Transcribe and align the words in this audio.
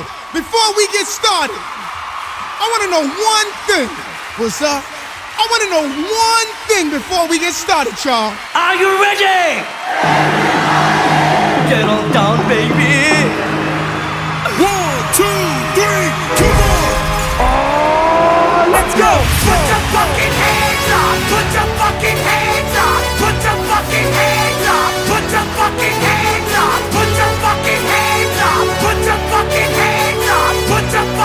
Before 0.00 0.68
we 0.74 0.88
get 0.88 1.04
started, 1.04 1.52
I 1.52 2.64
want 2.72 2.80
to 2.80 2.90
know 2.96 3.04
one 3.04 3.48
thing. 3.68 3.88
What's 4.40 4.62
up? 4.64 4.80
I 4.80 5.44
want 5.52 5.60
to 5.64 5.68
know 5.68 5.84
one 5.84 6.48
thing 6.64 6.88
before 6.88 7.28
we 7.28 7.38
get 7.38 7.52
started, 7.52 7.92
y'all. 8.00 8.32
Are 8.56 8.72
you 8.72 8.88
ready? 9.04 9.60
Diddle 11.68 12.08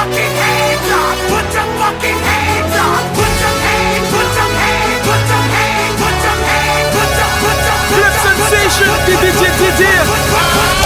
fucking 0.07 0.33
hands 0.39 0.87
up. 0.91 1.17
Put 1.27 1.47
your 1.51 1.67
hands 2.15 2.75
up. 2.77 3.03
Put 3.17 3.33
your 3.43 3.55
hands. 3.67 4.07
Put 4.11 4.29
your 4.37 4.51
hands. 4.61 5.03
Put 5.03 5.23
your 5.27 5.43
hands. 5.51 5.95
Put 5.99 6.15
your 6.23 6.37
hands. 6.47 6.91
Put 6.95 7.11
your 7.17 7.31
put 7.43 7.57
your 7.67 7.79
put 7.87 7.99
your 7.99 8.13
sensation. 8.23 8.87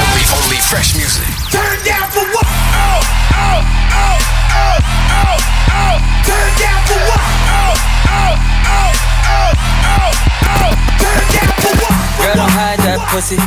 Only 0.01 0.25
only 0.41 0.59
fresh 0.69 0.95
music. 0.95 1.29
Turn 1.51 1.77
down 1.85 2.07
for 2.09 2.25
what? 2.33 2.47
Oh 2.47 3.01
oh 3.35 3.59
oh 3.91 4.17
oh 4.57 4.77
oh 5.11 5.37
oh. 5.69 5.97
Turn 6.25 6.49
down 6.57 6.81
for 6.87 7.01
what? 7.09 7.21
Oh 7.51 7.73
oh 8.09 8.33
oh 8.71 8.91
oh 9.29 9.51
oh 9.85 10.11
oh. 10.49 10.71
Turn 11.01 11.23
down 11.35 11.53
for 11.61 11.73
what? 11.81 11.95
Girl, 12.17 12.35
don't 12.41 12.53
hide 12.57 12.79
that 12.87 12.99
pussy. 13.11 13.37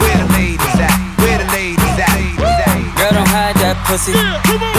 Where 0.00 0.18
the 0.18 0.28
ladies 0.36 0.78
at? 0.80 0.92
Where 1.22 1.38
the 1.38 1.48
ladies 1.52 1.96
at? 1.96 2.12
Girl, 2.98 3.12
don't 3.12 3.28
hide 3.28 3.56
that 3.62 3.76
pussy. 3.86 4.12
Yeah, 4.12 4.42
come 4.44 4.62
on 4.62 4.73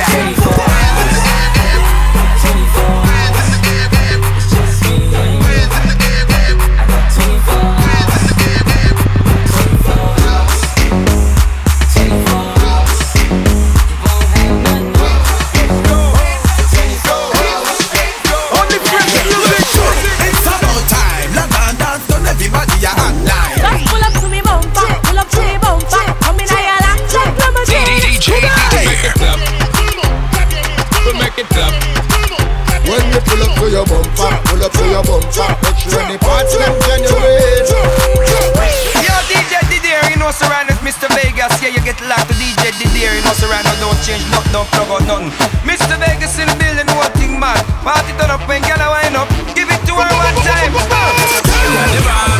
that. 0.00 0.29
change 44.02 44.24
but 44.30 44.46
no 44.52 44.64
plug 44.72 44.88
or 44.88 45.00
nothing. 45.06 45.30
Mr. 45.64 45.98
Vegas 46.00 46.38
in 46.38 46.46
the 46.48 46.56
building, 46.56 46.86
one 46.96 47.12
thing 47.20 47.38
man. 47.38 47.56
Party 47.84 48.12
turn 48.16 48.30
up 48.30 48.46
when 48.48 48.62
gala 48.62 48.88
wind 48.90 49.16
up. 49.16 49.28
Give 49.54 49.68
it 49.68 49.80
to 49.86 49.94
her 49.94 50.10
one 50.16 50.36
time. 50.44 52.39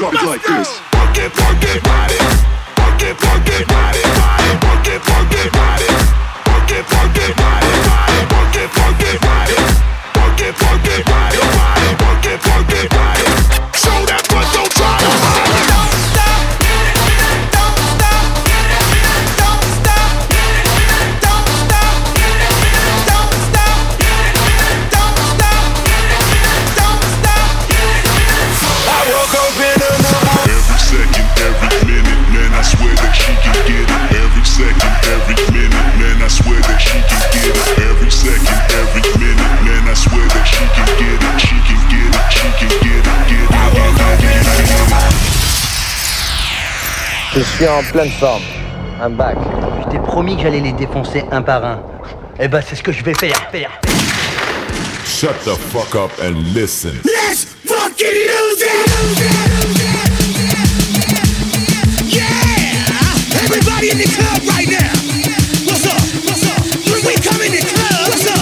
drop 0.00 0.14
it 0.14 0.24
like 0.24 0.42
this. 0.44 0.89
suis 47.60 47.68
en 47.68 47.82
pleine 47.92 48.10
forme. 48.12 48.42
I'm 49.02 49.16
back. 49.16 49.36
Je 49.84 49.90
t'ai 49.90 49.98
promis 49.98 50.36
que 50.36 50.42
j'allais 50.42 50.60
les 50.60 50.72
défoncer 50.72 51.24
un 51.30 51.42
par 51.42 51.62
un. 51.62 51.82
Eh 52.38 52.48
ben, 52.48 52.62
c'est 52.66 52.74
ce 52.74 52.82
que 52.82 52.90
je 52.90 53.04
vais 53.04 53.12
faire, 53.14 53.36
faire. 53.52 53.70
Shut 55.04 55.34
the 55.44 55.54
fuck 55.70 55.94
up 55.94 56.10
and 56.22 56.54
listen. 56.54 56.92
Let's 57.04 57.44
fucking 57.66 58.06
lose 58.06 58.62
it. 58.62 58.70
Yeah! 62.06 62.24
Everybody 63.44 63.90
in 63.90 63.98
the 63.98 64.08
club 64.08 64.40
right 64.48 64.68
now. 64.68 64.92
What's 65.66 65.84
up? 65.84 66.00
What's 66.24 66.44
up? 66.46 66.64
We 67.04 67.14
come 67.20 67.42
in 67.42 67.52
the 67.52 67.64
club, 67.66 68.08
what's 68.08 68.26
up? 68.26 68.39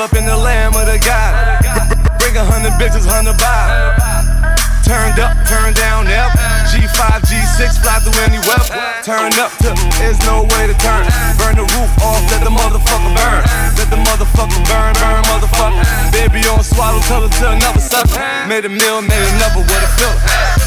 Pull 0.00 0.06
up 0.06 0.16
in 0.16 0.24
the 0.24 0.34
lamb 0.34 0.72
of 0.74 0.86
the 0.86 0.98
God. 1.04 1.60
Bring 2.20 2.34
a 2.34 2.42
hundred 2.42 2.72
bitches, 2.80 3.04
hundred 3.04 3.36
vibe. 3.36 4.82
Turned 4.82 5.20
up, 5.20 5.36
turned 5.46 5.76
down, 5.76 6.06
never. 6.06 6.49
G5, 6.70 7.26
G6, 7.26 7.82
fly 7.82 7.98
through 7.98 8.14
any 8.22 8.38
weather. 8.46 8.70
Turn 9.02 9.34
up, 9.42 9.50
there's 9.98 10.22
no 10.22 10.46
way 10.54 10.70
to 10.70 10.76
turn. 10.78 11.02
Burn 11.34 11.58
the 11.58 11.66
roof 11.66 11.90
off, 11.98 12.22
let 12.30 12.46
the 12.46 12.52
motherfucker 12.54 13.10
burn. 13.10 13.42
Let 13.74 13.90
the 13.90 13.98
motherfucker 13.98 14.62
burn, 14.70 14.94
burn, 15.02 15.18
motherfucker. 15.26 15.82
Baby 16.14 16.46
on 16.46 16.62
swallow, 16.62 17.02
tell 17.10 17.26
her 17.26 17.32
to 17.42 17.46
another 17.58 17.82
sucker. 17.82 18.22
Made 18.46 18.64
a 18.64 18.70
meal, 18.70 19.02
made 19.02 19.26
another 19.34 19.66
with 19.66 19.82
a 19.82 19.90
filler. 19.98 20.14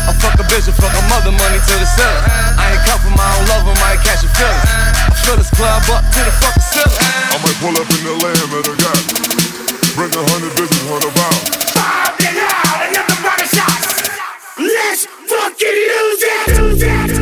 I 0.03 0.11
fuck 0.19 0.35
a 0.35 0.43
bitch 0.51 0.67
I 0.67 0.75
fuck 0.75 0.91
a 0.91 1.03
mother, 1.07 1.31
money 1.31 1.55
to 1.55 1.73
the 1.79 1.87
center. 1.87 2.19
I 2.59 2.75
ain't 2.75 2.83
cuffin', 2.83 3.15
my 3.15 3.23
own 3.39 3.47
lover, 3.47 3.71
love 3.71 3.79
might 3.79 4.03
catch 4.03 4.27
a 4.27 4.29
feeling. 4.35 4.59
I 5.07 5.15
fill 5.23 5.39
this 5.39 5.55
club 5.55 5.87
up 5.87 6.03
to 6.03 6.19
the 6.19 6.33
fucking 6.43 6.67
ceiling. 6.67 6.99
I 7.31 7.39
might 7.39 7.57
pull 7.63 7.75
up 7.79 7.87
in 7.87 8.01
the 8.03 8.15
Lamb 8.19 8.49
that 8.51 8.67
I 8.67 8.75
got. 8.75 8.99
Bring 9.95 10.11
a 10.11 10.23
hundred 10.35 10.51
visitors, 10.59 10.83
hundred 10.83 11.15
rounds. 11.15 11.47
Five, 11.71 12.11
then 12.19 12.43
out, 12.43 12.83
and 12.83 12.91
get 12.91 13.07
the 13.07 13.47
shots. 13.55 14.03
Let's 14.59 15.22
fucking 15.53 15.67
lose 15.67 16.23
it, 16.23 16.61
lose 16.61 16.83
it. 16.83 17.12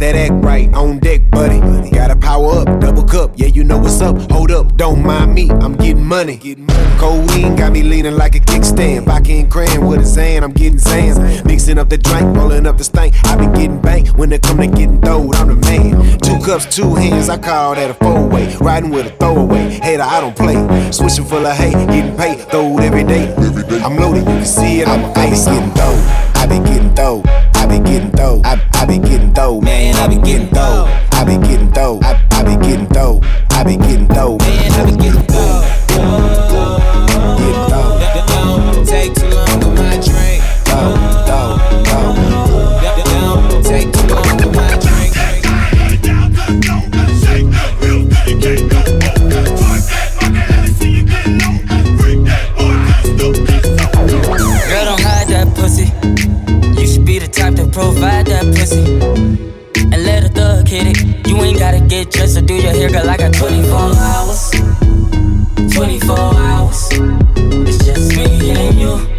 That 0.00 0.16
act 0.16 0.44
right 0.44 0.74
on 0.74 0.98
deck, 0.98 1.30
buddy. 1.30 1.60
Gotta 1.90 2.16
power 2.16 2.58
up, 2.58 2.80
double 2.80 3.04
cup, 3.04 3.30
yeah, 3.36 3.46
you 3.46 3.62
know 3.64 3.78
what's 3.78 4.02
up. 4.02 4.18
Hold 4.32 4.50
up, 4.50 4.76
don't 4.76 5.02
mind 5.02 5.32
me, 5.32 5.48
I'm 5.50 5.76
getting 5.76 6.04
money. 6.04 6.36
Codeine 6.98 7.54
got 7.56 7.72
me 7.72 7.82
leaning 7.82 8.16
like 8.16 8.34
a 8.34 8.40
kickstand. 8.40 9.06
Vodka 9.06 9.32
and 9.32 9.50
cran 9.50 9.86
with 9.86 10.00
a 10.00 10.02
Xan, 10.02 10.42
I'm 10.42 10.52
getting 10.52 10.78
Xans. 10.78 11.44
Mixing 11.46 11.78
up 11.78 11.88
the 11.88 11.96
drink, 11.96 12.36
rolling 12.36 12.66
up 12.66 12.76
the 12.76 12.84
stank. 12.84 13.14
I 13.24 13.36
been 13.36 13.52
getting 13.52 13.80
banked 13.80 14.18
when 14.18 14.32
it 14.32 14.42
come 14.42 14.58
to 14.58 14.66
getting 14.66 15.00
throwed, 15.00 15.36
I'm 15.36 15.48
the 15.48 15.54
man. 15.54 16.18
Two 16.18 16.38
cups, 16.44 16.66
two 16.74 16.94
hands, 16.96 17.28
I 17.30 17.38
call 17.38 17.76
that 17.76 17.90
a 17.90 17.94
four 17.94 18.26
way. 18.28 18.54
Riding 18.56 18.90
with 18.90 19.06
a 19.06 19.10
throwaway, 19.10 19.70
hater, 19.80 20.02
I 20.02 20.20
don't 20.20 20.36
play. 20.36 20.90
Switching 20.90 21.24
full 21.24 21.46
of 21.46 21.56
hate, 21.56 21.72
getting 21.86 22.16
paid, 22.16 22.40
throwed 22.50 22.82
every 22.82 23.04
day. 23.04 23.32
I'm 23.82 23.96
loaded, 23.96 24.26
you 24.28 24.36
can 24.42 24.44
see 24.44 24.80
it 24.80 24.88
my 24.88 25.14
face. 25.14 25.46
Be 25.46 25.52
getting 25.52 25.72
dough, 25.72 26.32
I 26.34 26.46
be 26.46 26.58
getting 26.68 26.94
dough. 26.94 27.22
Be 27.74 27.80
getting 27.80 28.10
dough, 28.12 28.40
I, 28.44 28.62
I 28.74 28.86
be 28.86 28.98
getting 28.98 29.32
dough, 29.32 29.60
man, 29.60 29.96
I 29.96 30.06
be 30.06 30.14
getting 30.22 30.48
dough, 30.50 30.86
I 31.10 31.24
be 31.24 31.36
getting 31.44 31.70
dough, 31.70 31.98
I, 32.04 32.24
I 32.30 32.44
be 32.44 32.54
getting 32.64 32.86
dough, 32.86 33.20
I 33.50 33.64
be 33.64 33.76
getting 33.76 34.06
dough, 34.06 34.38
man, 34.38 34.72
I 34.74 34.90
be 34.92 34.96
getting 34.96 35.26
dough. 35.26 35.53
Hit 60.74 60.86
it. 60.88 61.28
You 61.28 61.36
ain't 61.42 61.58
gotta 61.58 61.80
get 61.80 62.10
dressed 62.10 62.36
or 62.36 62.42
do 62.42 62.54
your 62.54 62.72
hair, 62.72 62.90
girl. 62.90 63.08
I 63.08 63.16
got 63.16 63.32
24 63.32 63.78
hours. 64.10 64.50
24 65.72 66.18
hours. 66.18 66.88
It's 67.68 67.84
just 67.84 68.16
me 68.16 68.50
and 68.50 68.74
you. 68.78 69.13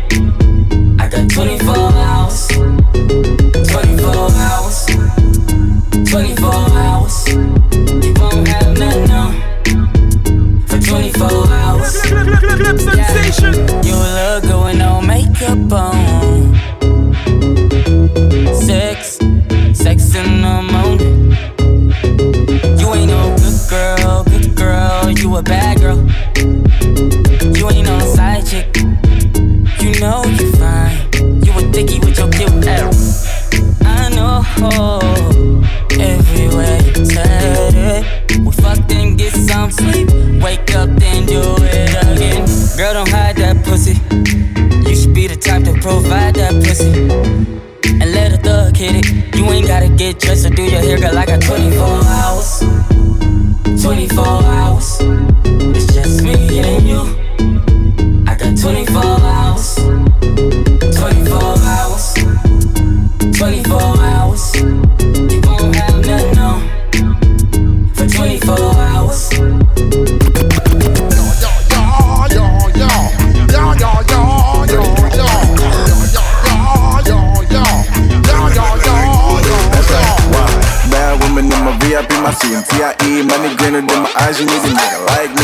Oh, 34.62 35.00
it, 35.91 36.25
we 38.39 38.51
fuck 38.51 38.88
then 38.88 39.15
get 39.15 39.33
some 39.33 39.71
sleep. 39.71 40.09
Wake 40.41 40.75
up 40.75 40.89
then 40.97 41.25
do 41.25 41.41
it 41.59 41.89
again. 41.89 42.45
Girl, 42.77 42.93
don't 42.93 43.09
hide 43.09 43.35
that 43.38 43.63
pussy. 43.63 43.93
You 44.89 44.95
should 44.95 45.13
be 45.13 45.27
the 45.27 45.35
type 45.35 45.63
to 45.63 45.74
provide 45.74 46.35
that 46.35 46.53
pussy. 46.63 46.91
And 48.01 48.13
let 48.13 48.33
a 48.33 48.38
thug 48.38 48.75
hit 48.75 48.95
it. 48.95 49.35
You 49.35 49.45
ain't 49.45 49.67
gotta 49.67 49.89
get 49.89 50.19
dressed 50.19 50.45
or 50.45 50.50
do 50.50 50.63
your 50.63 50.81
hair, 50.81 51.00
girl. 51.00 51.17
I 51.17 51.25
got 51.25 51.41
24 51.41 51.83
hours. 51.83 52.59
24 53.81 54.25
hours. 54.25 54.97
It's 55.75 55.93
just 55.93 56.24
me 56.24 56.59
and 56.59 56.88
you. 56.88 57.25
CMTIE. 82.85 83.27
Money 83.27 83.55
greener 83.55 83.81
than 83.81 84.03
my 84.03 84.11
eyes. 84.19 84.39
You 84.39 84.45
need 84.45 84.53
a 84.53 84.69
nigga 84.69 85.05
like 85.07 85.34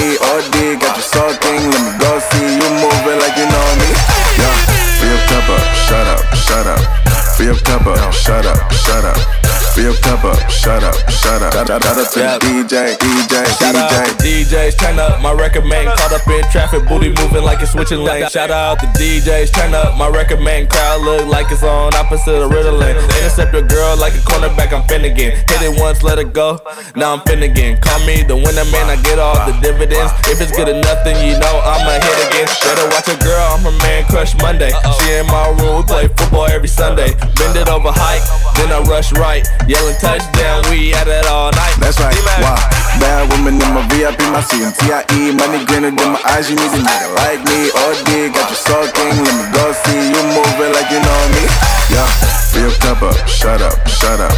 Fill 9.82 9.94
your 9.94 10.02
cup 10.02 10.24
up, 10.24 10.38
shut 10.46 10.84
up, 10.84 10.94
shut 11.10 11.42
up. 11.42 11.54
Shout 11.54 11.72
out 11.72 11.82
to 11.82 11.90
the 11.90 12.06
DJ, 12.38 12.94
DJ, 13.02 13.34
Shout 13.58 13.74
out 13.74 13.90
DJ. 13.90 14.06
to 14.06 14.14
DJs, 14.22 14.78
turn 14.78 15.00
up 15.00 15.20
my 15.22 15.34
record 15.34 15.66
man. 15.66 15.86
Caught 15.98 16.22
up 16.22 16.28
in 16.28 16.44
traffic, 16.52 16.88
booty 16.88 17.10
moving 17.10 17.42
like 17.42 17.62
it's 17.64 17.72
switching 17.72 18.06
lanes. 18.06 18.30
Shout 18.32 18.52
out 18.52 18.78
to 18.82 18.86
DJs, 18.94 19.52
turn 19.52 19.74
up 19.74 19.98
my 19.98 20.08
record 20.08 20.40
man. 20.40 20.68
Crowd 20.68 21.02
look 21.02 21.26
like 21.26 21.50
it's 21.50 21.64
on 21.64 21.96
opposite 21.96 22.46
of 22.46 22.52
Ritalin. 22.52 22.94
Intercept 22.94 23.54
your 23.54 23.66
girl 23.66 23.98
like 23.98 24.14
a 24.14 24.22
cornerback, 24.22 24.72
I'm 24.72 24.86
Finnegan. 24.88 25.34
Hit 25.50 25.62
it 25.66 25.82
once, 25.82 26.04
let 26.04 26.20
it 26.20 26.32
go. 26.32 26.60
Now 26.96 27.14
I'm 27.14 27.22
Finnegan. 27.22 27.82
Call 27.82 28.06
me 28.06 28.22
the 28.22 28.36
winner 28.38 28.70
man, 28.70 28.86
I 28.86 29.02
get 29.02 29.18
all 29.18 29.34
the 29.50 29.58
dividends. 29.66 30.14
If 30.30 30.42
it's 30.42 30.54
good 30.54 30.70
enough, 30.70 31.02
then 31.04 31.18
you 31.26 31.34
know 31.42 31.58
I'ma 31.66 31.98
hit 31.98 32.18
again. 32.30 32.46
Better 32.62 32.86
watch 32.94 33.10
a 33.10 33.18
girl, 33.18 33.58
I'm 33.58 33.66
her 33.66 33.74
man 33.82 34.06
crush 34.06 34.38
Monday. 34.38 34.70
She 35.02 35.18
in 35.18 35.26
my 35.26 35.50
room, 35.58 35.82
we 35.82 35.84
play 35.90 36.08
football 36.14 36.46
every 36.46 36.70
Sunday. 36.70 37.18
Bend 37.42 37.58
it 37.58 37.66
over 37.68 37.90
hike, 37.90 38.22
then 38.62 38.70
I 38.70 38.86
rush 38.86 39.12
right. 39.14 39.42
Yelling 39.72 39.96
touchdown, 40.04 40.68
we 40.68 40.92
at 40.92 41.08
it 41.08 41.24
all 41.32 41.48
night. 41.56 41.80
That's 41.80 41.96
right. 41.96 42.12
Wow. 42.44 42.60
Bad 43.00 43.32
woman 43.32 43.56
in 43.56 43.72
my 43.72 43.80
VIP, 43.88 44.20
my 44.36 44.44
CMTIE. 44.44 45.32
Money 45.32 45.64
greener 45.64 45.96
than 45.96 46.12
my 46.12 46.20
eyes. 46.28 46.52
You 46.52 46.60
need 46.60 46.76
a 46.76 46.82
nigga 46.84 47.08
like 47.16 47.40
me. 47.48 47.72
OD, 47.72 48.36
got 48.36 48.52
you 48.52 48.60
sucking. 48.68 49.16
Let 49.24 49.32
me 49.32 49.46
go 49.56 49.72
see 49.72 50.12
you 50.12 50.24
moving 50.36 50.76
like 50.76 50.92
you 50.92 51.00
know 51.00 51.22
me. 51.32 51.48
Yeah. 51.88 52.04
Fill 52.52 52.68
your 52.68 52.76
cup 52.84 53.00
up, 53.00 53.16
shut 53.32 53.64
up, 53.64 53.80
shut 53.88 54.20
up. 54.20 54.36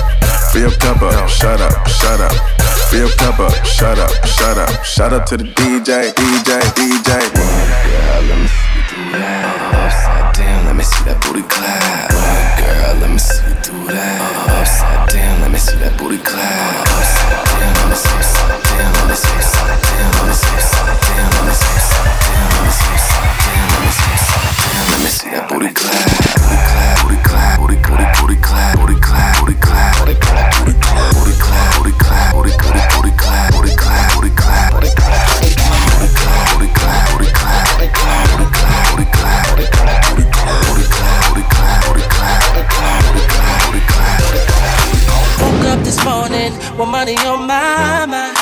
Fill 0.54 0.70
your 0.70 0.78
cup 0.78 1.02
up, 1.02 1.26
shut 1.26 1.58
up, 1.58 1.82
shut 1.90 2.22
up. 2.22 2.34
Fill 2.94 3.10
your 3.10 3.16
cup 3.18 3.40
up, 3.42 3.58
shut 3.66 3.98
up, 3.98 4.14
shut 4.38 4.58
up. 4.62 4.86
Shout 4.86 5.14
out 5.14 5.26
to 5.34 5.38
the 5.38 5.50
DJ, 5.50 6.14
DJ, 6.14 6.62
DJ. 6.78 7.10
Girl, 7.34 8.73
that. 9.14 9.74
Upside 9.86 10.34
down, 10.34 10.66
let 10.66 10.76
me 10.76 10.84
see 10.84 11.04
that 11.06 11.22
booty 11.22 11.44
clap. 11.46 12.10
Girl, 12.58 12.96
let 13.02 13.10
me 13.10 13.20
see 13.22 13.42
you 13.46 13.56
do 13.62 13.76
that. 13.94 14.18
Upside 14.58 15.10
down, 15.14 15.42
let 15.42 15.52
me 15.52 15.60
see 15.60 15.78
that 15.78 15.94
booty 15.98 16.18
clap. 16.18 16.82
Upside 16.82 17.46
down, 17.54 17.74
let 17.78 17.88
me 17.90 17.98
see, 17.98 18.18
upside 18.18 18.62
down, 18.64 18.90
let 18.94 19.06
me 19.10 19.16
see, 19.16 19.38
upside 19.38 19.82
down, 19.84 20.10
let 20.18 20.26
me 20.26 20.34
see, 20.34 20.54
upside 20.58 20.98
down, 21.04 21.30
let 21.34 21.46
me 21.46 21.54
see, 21.54 21.74
upside 21.78 22.18
down, 22.24 22.50
let 22.54 22.62
me 22.64 22.72
see, 22.74 22.90
upside 22.94 23.38
down, 23.44 23.66
let 23.70 23.82
me 23.84 23.92
see, 23.94 24.10
upside 24.14 24.74
down, 24.74 24.86
let 24.90 25.02
me 25.04 25.12
see 25.14 25.30
that 25.30 25.46
booty 25.50 25.70
clap. 25.74 26.10
Booty 26.34 26.58
clap, 26.66 26.96
booty 27.06 27.18
clap, 27.22 27.56
booty, 27.62 27.78
booty, 27.86 28.06
booty 28.18 28.38
clap, 28.42 28.74
booty 28.82 28.98
clap, 28.98 29.34
booty 29.40 29.56
clap, 29.62 29.94
booty 30.02 30.16
clap, 30.18 30.50
booty 30.58 30.74
clap, 30.74 31.14
booty 31.14 31.34
clap, 31.38 31.70
booty 31.78 31.94
clap, 31.94 32.34
booty 32.34 32.54
clap, 32.58 33.54
booty 33.54 33.72
clap, 33.78 34.43
this 45.94 46.06
morning 46.06 46.52
with 46.78 46.90
money 46.90 47.16
on 47.18 47.46
my 47.46 48.06
mind. 48.06 48.36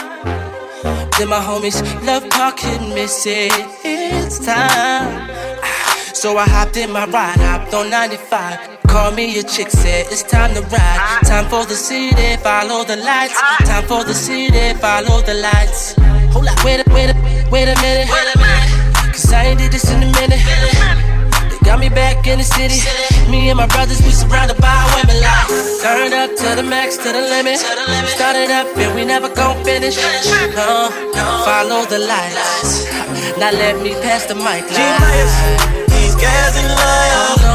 Then 1.17 1.27
my 1.27 1.39
homies 1.39 1.81
love 2.05 2.27
talking, 2.29 2.93
miss 2.93 3.25
it. 3.25 3.51
It's 3.83 4.39
time. 4.39 5.29
Ah, 5.61 6.11
So 6.13 6.37
I 6.37 6.45
hopped 6.45 6.77
in 6.77 6.91
my 6.91 7.05
ride, 7.07 7.37
hopped 7.39 7.73
on 7.73 7.89
95. 7.89 8.79
Call 8.87 9.11
me 9.11 9.37
a 9.39 9.43
chick, 9.43 9.69
said 9.69 10.05
it's 10.09 10.23
time 10.23 10.53
to 10.53 10.61
ride. 10.61 11.19
Time 11.23 11.45
for 11.49 11.65
the 11.65 11.75
city, 11.75 12.37
follow 12.41 12.83
the 12.85 12.95
lights. 12.95 13.39
Time 13.65 13.83
for 13.85 14.03
the 14.03 14.13
city, 14.13 14.73
follow 14.79 15.21
the 15.21 15.33
lights. 15.33 15.95
Hold 16.33 16.47
up, 16.47 16.63
wait 16.63 16.79
a, 16.79 16.93
wait 16.93 17.09
a, 17.09 17.49
wait 17.51 17.67
a 17.67 17.75
minute. 17.81 18.07
Cause 19.11 19.33
I 19.33 19.43
ain't 19.47 19.59
did 19.59 19.71
this 19.73 19.91
in 19.91 20.03
a 20.03 20.11
minute. 20.19 21.10
Got 21.63 21.79
me 21.79 21.89
back 21.89 22.27
in 22.27 22.39
the 22.39 22.43
city. 22.43 22.79
Me 23.29 23.49
and 23.49 23.57
my 23.57 23.67
brothers, 23.67 24.01
we 24.01 24.11
surrounded 24.11 24.57
by 24.57 24.75
women 24.95 25.21
like 25.21 25.47
Turn 25.81 26.13
up 26.13 26.35
to 26.35 26.55
the 26.55 26.63
max, 26.63 26.97
to 26.97 27.11
the 27.11 27.21
limit. 27.21 27.59
Started 28.09 28.49
up 28.51 28.67
and 28.77 28.95
we 28.95 29.05
never 29.05 29.29
gon' 29.33 29.63
finish. 29.63 29.95
No, 30.55 30.89
follow 31.45 31.85
the 31.85 31.99
lights. 31.99 32.85
Now 33.37 33.51
let 33.51 33.81
me 33.81 33.91
pass 34.01 34.25
the 34.25 34.35
mic. 34.35 34.63
These 34.67 36.15
guys 36.15 36.55
in 36.57 36.67
line. 36.67 37.50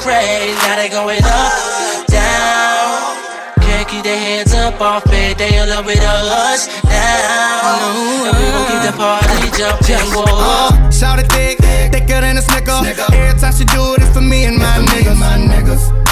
Girls 0.00 0.06
went 0.06 0.26
crazy. 0.26 0.56
Now 0.66 0.76
they 0.76 0.88
going 0.88 1.22
up, 1.24 2.06
down. 2.06 3.16
Can't 3.60 3.88
keep 3.88 4.04
their 4.04 4.18
hands 4.18 4.54
up 4.54 4.80
off 4.80 5.04
it, 5.06 5.38
they 5.38 5.58
in 5.58 5.68
love 5.68 5.86
with 5.86 6.00
us 6.00 6.68
now. 6.84 8.24
And 8.26 8.36
we 8.36 8.50
gon' 8.50 8.66
keep 8.66 8.90
the 8.90 8.96
party 8.96 9.50
jumping, 9.56 10.12
whoa. 10.12 10.24
Uh, 10.26 10.90
shout 10.90 11.18
it 11.18 11.30
thick, 11.32 11.58
thicker 11.92 12.20
than 12.20 12.36
a 12.38 12.42
snicker. 12.42 12.80
Every 13.12 13.40
time 13.40 13.52
she 13.52 13.64
do 13.64 13.94
it, 13.94 14.02
it's 14.02 14.12
for 14.12 14.20
me 14.20 14.44
and 14.44 14.58
my 14.58 14.84
niggas. 14.86 15.18
My 15.18 15.38
niggas. 15.38 16.09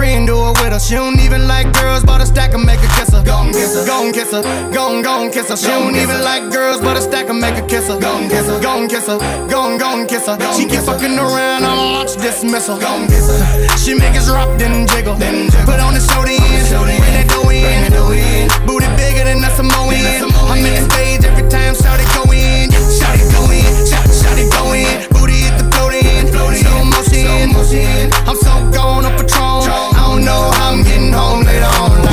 A 0.00 0.02
friend 0.02 0.26
do 0.26 0.32
it 0.48 0.56
with 0.64 0.72
her. 0.72 0.80
She 0.80 0.94
don't 0.94 1.20
even 1.20 1.46
like 1.46 1.70
girls, 1.74 2.02
but 2.02 2.22
a 2.22 2.26
stack 2.26 2.54
and 2.54 2.64
make 2.64 2.80
her 2.80 2.88
kiss 2.96 3.12
her. 3.12 3.22
Gon' 3.22 3.52
kiss 3.52 3.76
her, 3.76 3.84
gon' 3.84 4.14
kiss 4.14 4.32
her, 4.32 4.40
gon' 4.72 5.02
gon' 5.02 5.30
kiss 5.30 5.50
her. 5.50 5.56
She 5.58 5.66
don't 5.66 5.94
even 5.94 6.24
like 6.24 6.50
girls, 6.50 6.80
but 6.80 6.96
a 6.96 7.02
stack 7.02 7.28
and 7.28 7.38
make 7.38 7.56
her 7.56 7.66
kiss 7.68 7.88
her. 7.88 8.00
Gon' 8.00 8.30
kiss 8.30 8.46
her, 8.46 8.58
gon' 8.62 8.88
kiss 8.88 9.08
her, 9.08 9.18
gon' 9.50 9.76
gon' 9.76 10.06
kiss 10.06 10.24
her. 10.24 10.40
She 10.56 10.64
keep 10.64 10.80
fucking 10.88 11.18
around, 11.18 11.68
I'ma 11.68 12.00
launch 12.00 12.16
dismissal. 12.16 12.80
Gon' 12.80 13.08
kiss 13.08 13.28
her. 13.28 13.76
She 13.76 13.92
make 13.92 14.16
us 14.16 14.30
rock, 14.30 14.48
then 14.58 14.88
jiggle. 14.88 15.20
Put 15.68 15.80
on 15.84 15.92
the 15.92 16.00
show 16.00 16.24
then, 16.24 16.40
bring 16.80 17.04
that 17.12 17.28
dough 17.28 17.52
in. 17.52 18.48
Booty 18.64 18.88
bigger 18.96 19.28
than 19.28 19.44
a 19.44 19.50
Samoan. 19.52 19.92
I'm 20.48 20.64
in 20.64 20.80
the 20.80 20.88
stage 20.88 21.28
every 21.28 21.44
time, 21.52 21.76
shout 21.76 22.00
it 22.00 22.08
go 22.16 22.24
in, 22.32 22.72
shout 22.72 23.20
it 23.20 23.28
go 23.36 23.44
in, 23.52 23.68
shout 23.84 24.08
shout 24.08 24.38
it 24.40 24.48
go 24.48 24.72
in. 24.72 24.88
Booty 25.12 25.44
hit 25.44 25.60
the 25.60 25.68
float 25.76 25.92
in, 25.92 26.32
slow 26.56 26.88
motion. 26.88 28.08
I'm 28.24 28.36
so 28.40 28.52
gone 28.72 29.04
up 29.04 29.20
Patron. 29.20 29.89
Know 30.24 30.50
how 30.52 30.72
I'm 30.72 30.82
getting 30.82 31.12
home 31.12 31.44
later 31.44 31.64
on. 31.64 32.09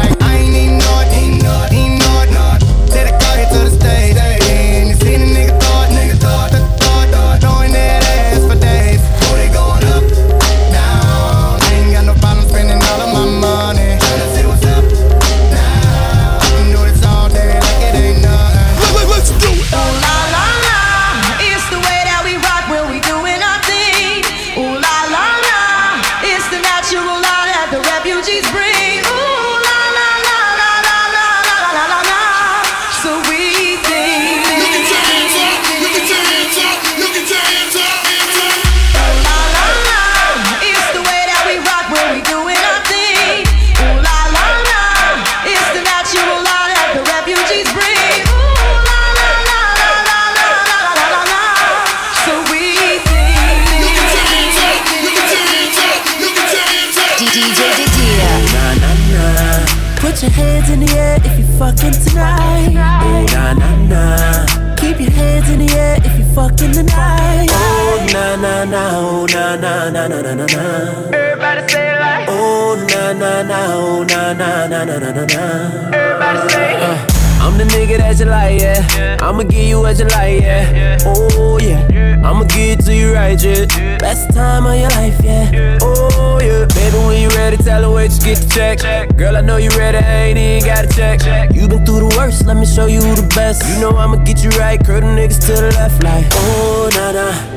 Nah. 70.54 71.12
Everybody 71.14 71.68
say 71.72 71.94
it 71.94 72.00
like. 72.00 72.28
Oh, 72.30 72.76
nah, 72.90 73.14
nah, 73.14 73.44
nah. 73.44 73.74
Oh, 73.74 74.04
nah, 74.04 74.34
nah, 74.34 74.68
nah, 74.68 74.84
nah, 74.86 75.00
nah, 75.00 75.26
nah. 75.26 75.94
Everybody 75.94 76.50
say 76.50 76.76
it. 76.76 76.84
Uh, 76.84 77.14
I'm 77.40 77.58
the 77.58 77.64
nigga 77.66 77.98
that 78.00 78.20
you 78.20 78.26
like, 78.26 78.60
yeah. 78.60 79.18
I'ma 79.22 79.44
give 79.44 79.64
you 79.64 79.80
what 79.80 79.98
you 79.98 80.06
like, 80.06 80.42
yeah. 80.42 80.98
Oh, 81.06 81.60
yeah. 81.62 81.86
I'ma 82.24 82.44
give 82.44 82.80
it 82.80 82.86
to 82.86 82.96
you 82.96 83.14
right, 83.14 83.42
yeah. 83.42 83.98
Best 84.00 84.34
time 84.34 84.66
of 84.66 84.76
your 84.76 84.90
life, 84.90 85.16
yeah. 85.24 85.78
Oh, 85.82 86.40
yeah. 86.42 86.66
Baby, 86.76 86.98
when 87.06 87.22
you 87.22 87.30
ready, 87.30 87.58
tell 87.58 87.84
her 87.84 87.92
wait, 87.92 88.10
just 88.10 88.24
get 88.24 88.38
the 88.38 88.76
check. 88.76 89.16
Girl, 89.16 89.38
I 89.38 89.42
know 89.42 89.58
you 89.58 89.70
ready, 89.78 89.98
I 89.98 90.24
ain't 90.28 90.38
even 90.38 90.68
gotta 90.68 90.88
check. 90.90 91.22
You 91.54 91.68
been 91.68 91.86
through 91.86 92.10
the 92.10 92.16
worst, 92.18 92.46
let 92.46 92.58
me 92.58 92.66
show 92.66 92.88
you 92.88 93.02
who 93.02 93.16
the 93.16 93.28
best. 93.34 93.64
You 93.70 93.80
know 93.80 93.96
I'ma 93.96 94.18
get 94.24 94.44
you 94.44 94.50
right, 94.52 94.84
curl 94.84 95.00
the 95.00 95.08
niggas 95.08 95.40
to 95.48 95.54
the 95.54 95.72
left, 95.72 96.04
like, 96.04 96.26
oh, 96.32 96.90
nah, 96.94 97.12
nah. 97.14 97.57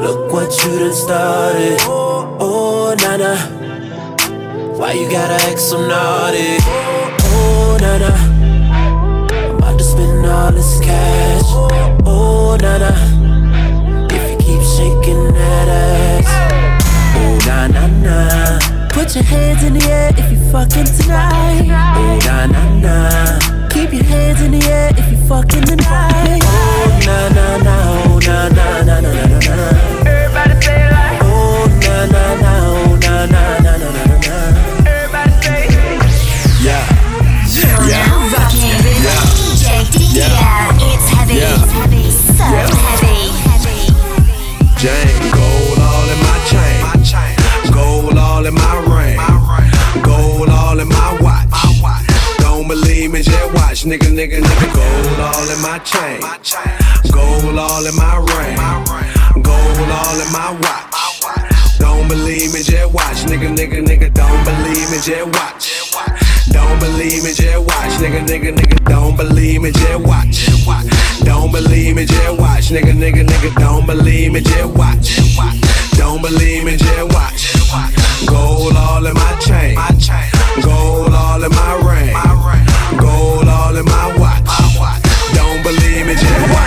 Look 0.00 0.32
what 0.32 0.50
you 0.64 0.78
done 0.78 0.92
started. 0.92 1.78
Oh, 1.82 2.94
nah. 2.98 3.36
Why 4.78 4.92
you 4.92 5.08
gotta 5.10 5.34
act 5.48 5.60
so 5.60 5.78
naughty? 5.86 6.56
Oh, 7.32 7.78
nah. 7.80 7.98
I'm 9.32 9.56
about 9.56 9.78
to 9.78 9.84
spend 9.84 10.26
all 10.26 10.52
this 10.52 10.80
cash. 10.80 11.44
Oh, 12.04 12.56
nah. 12.60 12.92
If 14.10 14.30
you 14.30 14.36
keep 14.38 14.62
shaking 14.62 15.32
that 15.32 15.68
ass. 15.68 16.28
Oh, 17.16 17.38
nah, 17.46 17.66
nah, 17.68 17.86
nah. 17.86 18.88
Put 18.90 19.14
your 19.14 19.24
hands 19.24 19.62
in 19.62 19.74
the 19.74 19.84
air 19.90 20.10
if 20.16 20.30
you 20.30 20.38
fucking 20.50 20.86
tonight. 20.86 21.68
Oh, 21.96 22.18
nah, 22.26 22.46
nah, 22.46 22.74
nah. 22.80 23.68
Keep 23.70 23.92
your 23.92 24.04
hands 24.04 24.40
in 24.42 24.50
the 24.52 24.66
air 24.66 24.90
if 24.96 25.10
you 25.10 25.18
fucking 25.28 25.62
tonight. 25.62 26.42
Oh, 26.42 27.00
nah, 27.06 27.28
nah, 27.28 27.56
nah 27.58 28.13
na 28.26 28.48
na 28.48 28.82
na 28.82 29.00
na 29.00 29.12
na 29.12 29.38
na. 29.38 29.68
Everybody 30.08 30.56
say 30.64 30.80
it 30.80 30.92
like. 30.92 31.20
Oh 31.22 31.68
na 31.84 31.96
na 32.08 32.24
na, 32.40 32.52
oh 32.72 32.96
na 33.04 33.14
na 33.26 33.42
na 33.60 33.72
na 33.76 33.90
na 33.92 34.16
na. 34.24 34.36
Everybody 34.88 35.34
say. 35.44 35.68
Yeah. 36.64 36.84
Yeah. 37.52 37.84
Yeah. 37.84 38.08
Yeah. 39.04 39.24
Yeah. 40.16 40.84
It's 40.88 41.06
heavy. 41.12 41.34
Yeah. 41.34 41.52
It's 41.52 41.72
heavy. 41.72 42.04
So 42.10 42.44
heavy. 42.44 43.24
Gold 45.32 45.78
all 45.78 46.08
in 46.08 46.18
my 46.24 46.36
chain. 46.48 46.80
Gold 47.72 48.16
all 48.18 48.46
in 48.46 48.54
my 48.54 48.76
ring. 48.88 49.20
Gold 50.02 50.48
all 50.48 50.80
in 50.80 50.88
my 50.88 51.18
watch. 51.20 51.48
Don't 52.38 52.68
believe 52.68 53.10
me, 53.12 53.22
just 53.22 53.52
watch, 53.54 53.84
nigga, 53.84 54.08
nigga, 54.08 54.40
nigga. 54.40 54.68
Gold 54.74 55.20
all 55.20 55.50
in. 55.50 55.60
My 55.60 55.78
chain 55.78 56.20
Gold 57.14 57.58
all 57.58 57.86
in 57.86 57.94
my 57.94 58.16
ring. 58.18 58.56
Gold 59.42 59.90
all 59.98 60.18
in 60.20 60.30
my 60.32 60.50
watch. 60.62 61.78
Don't 61.78 62.08
believe 62.08 62.52
me, 62.52 62.62
just 62.62 62.92
watch. 62.92 63.18
Nigga, 63.30 63.54
nigga, 63.54 63.78
nigga. 63.86 64.12
Don't 64.12 64.44
believe 64.44 64.90
me, 64.90 64.98
just 64.98 65.26
watch. 65.30 65.64
Don't 66.50 66.78
believe 66.80 67.22
me, 67.22 67.32
just 67.32 67.60
watch. 67.64 67.94
Nigga, 68.02 68.26
nigga, 68.26 68.50
nigga. 68.56 68.84
Don't 68.90 69.16
believe 69.16 69.62
me, 69.62 69.70
just 69.70 70.04
watch. 70.04 70.48
Don't 71.24 71.52
believe 71.52 71.94
me, 71.96 72.04
just 72.04 72.38
watch. 72.40 72.70
Nigga, 72.70 72.92
nigga, 72.92 73.24
nigga. 73.24 73.54
Don't 73.60 73.86
believe 73.86 74.32
me, 74.32 74.40
just 74.40 74.76
watch. 74.76 75.20
Don't 75.96 76.20
believe 76.20 76.64
me, 76.64 76.76
just 76.76 77.12
watch. 77.14 77.54
Gold 78.26 78.76
all 78.76 79.06
in 79.06 79.14
my 79.14 79.36
chain. 79.38 79.76
Gold 80.62 81.14
all 81.14 81.42
in 81.42 81.50
my 81.50 81.74
ring. 81.86 82.98
Gold 82.98 83.48
all 83.48 83.76
in 83.76 83.84
my 83.84 84.18
watch. 84.18 84.44
Don't 85.34 85.62
believe 85.62 86.06
me, 86.06 86.14
just 86.14 86.52
watch. 86.52 86.63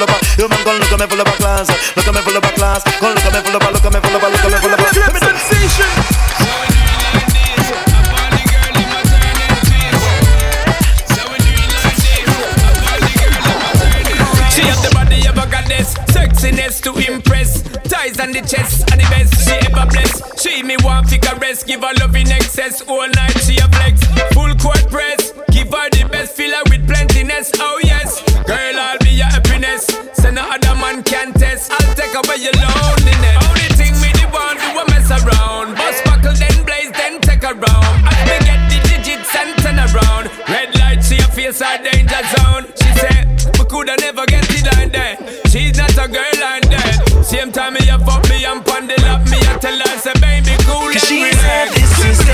Full 0.00 0.14
up 0.14 0.22
a. 0.22 0.40
You 0.40 0.48
man 0.48 0.64
con 0.64 0.78
lo 0.78 0.86
que 0.86 0.96
me 0.96 1.06
full 1.06 1.20
up 1.20 1.28
a 1.28 1.32
class, 1.32 1.68
lo 1.96 2.02
que 2.02 2.12
me 2.12 2.20
full 2.20 2.36
up 2.36 2.44
a 2.44 2.52
class, 2.52 2.82
con 3.00 3.14
lo 3.14 3.20
que 3.20 3.30
me 3.30 3.40
full 3.40 3.56
up 3.56 3.62
a, 3.62 3.70
lo 3.70 3.80
que 3.80 3.90
me 3.90 4.00
full 4.00 4.16
up 4.16 4.22
a, 4.22 4.28
lo 4.30 4.38
que 4.38 4.48
me 4.48 4.58
full 4.58 4.72
up 4.72 4.80
a. 4.80 4.90
Give 4.92 5.12
me 5.12 5.20
sensation. 5.20 5.90
She 14.50 14.62
have 14.62 14.82
the 14.82 14.90
body 14.94 15.26
of 15.28 15.36
a 15.36 15.46
goddess, 15.50 15.94
sexiness 16.08 16.80
to 16.82 16.92
impress. 17.12 17.62
Ties 17.88 18.20
on 18.20 18.32
the 18.32 18.40
chest 18.40 18.90
are 18.92 18.96
the 18.96 19.06
best 19.10 19.44
she 19.44 19.54
ever 19.66 19.86
bless. 19.90 20.40
She 20.40 20.62
me 20.62 20.76
want 20.82 21.08
figure 21.08 21.36
rest, 21.40 21.66
give 21.66 21.82
her 21.82 21.92
love 22.00 22.16
in 22.16 22.30
excess. 22.30 22.82
All 22.82 23.08
night 23.08 23.36
she 23.44 23.58
a 23.58 23.68
flex, 23.68 24.04
full 24.32 24.54
court 24.56 24.88
press. 24.90 25.32
Give 25.50 25.68
her 25.68 25.90
the 25.90 26.08
best, 26.10 26.36
fill 26.36 26.50
her 26.50 26.62
with 26.70 26.86
plentiness. 26.86 27.50
Oh 27.58 27.78
yes, 27.84 28.22
girl 28.44 28.79
Your. 29.88 30.14
Say 30.14 30.32
no 30.32 30.42
other 30.42 30.74
man 30.76 31.02
can 31.02 31.32
test. 31.32 31.70
I'll 31.72 31.94
take 31.94 32.14
away 32.14 32.36
your 32.42 32.52
loneliness. 32.54 33.36
Only 33.48 33.68
thing 33.78 33.94
me 34.02 34.10
the 34.18 34.26
one 34.32 34.56
do 34.56 34.68
a 34.78 34.84
mess 34.90 35.08
around. 35.10 35.74
Bust 35.76 36.04
buckle 36.04 36.34
then 36.34 36.64
blaze 36.64 36.92
then 36.92 37.20
take 37.20 37.42
a 37.42 37.54
round. 37.54 37.86
As 38.04 38.18
me 38.28 38.36
get 38.44 38.60
the 38.70 38.78
digits 38.88 39.32
and 39.36 39.50
turn 39.62 39.78
around. 39.78 40.30
Red 40.48 40.74
light 40.78 41.02
see 41.02 41.16
your 41.16 41.28
face 41.32 41.60
a 41.60 41.78
danger 41.82 42.22
zone. 42.36 42.66
She 42.76 42.90
said 42.98 43.24
we 43.58 43.64
coulda 43.66 43.96
never 44.00 44.26
get 44.26 44.44
it 44.50 44.64
like 44.76 44.92
that. 44.92 45.16
She's 45.50 45.76
not 45.76 45.92
a 45.96 46.06
girl 46.08 46.34
like 46.40 46.68
that. 46.70 47.24
Same 47.24 47.52
time 47.52 47.74
me 47.74 47.88
a 47.88 47.98
fuck 47.98 48.28
me 48.28 48.44
and 48.44 48.64
pon 48.64 48.86
the 48.86 48.96
lap 49.02 49.22
me 49.30 49.38
a 49.38 49.58
tell 49.58 49.78
her 49.78 49.98
say 49.98 50.12
baby 50.20 50.56
cool 50.66 50.90
and 50.90 50.94
Cause 50.98 51.08
she 51.08 51.22
relax. 51.24 51.40
said 51.40 51.68
this 51.74 51.92
is 52.04 52.29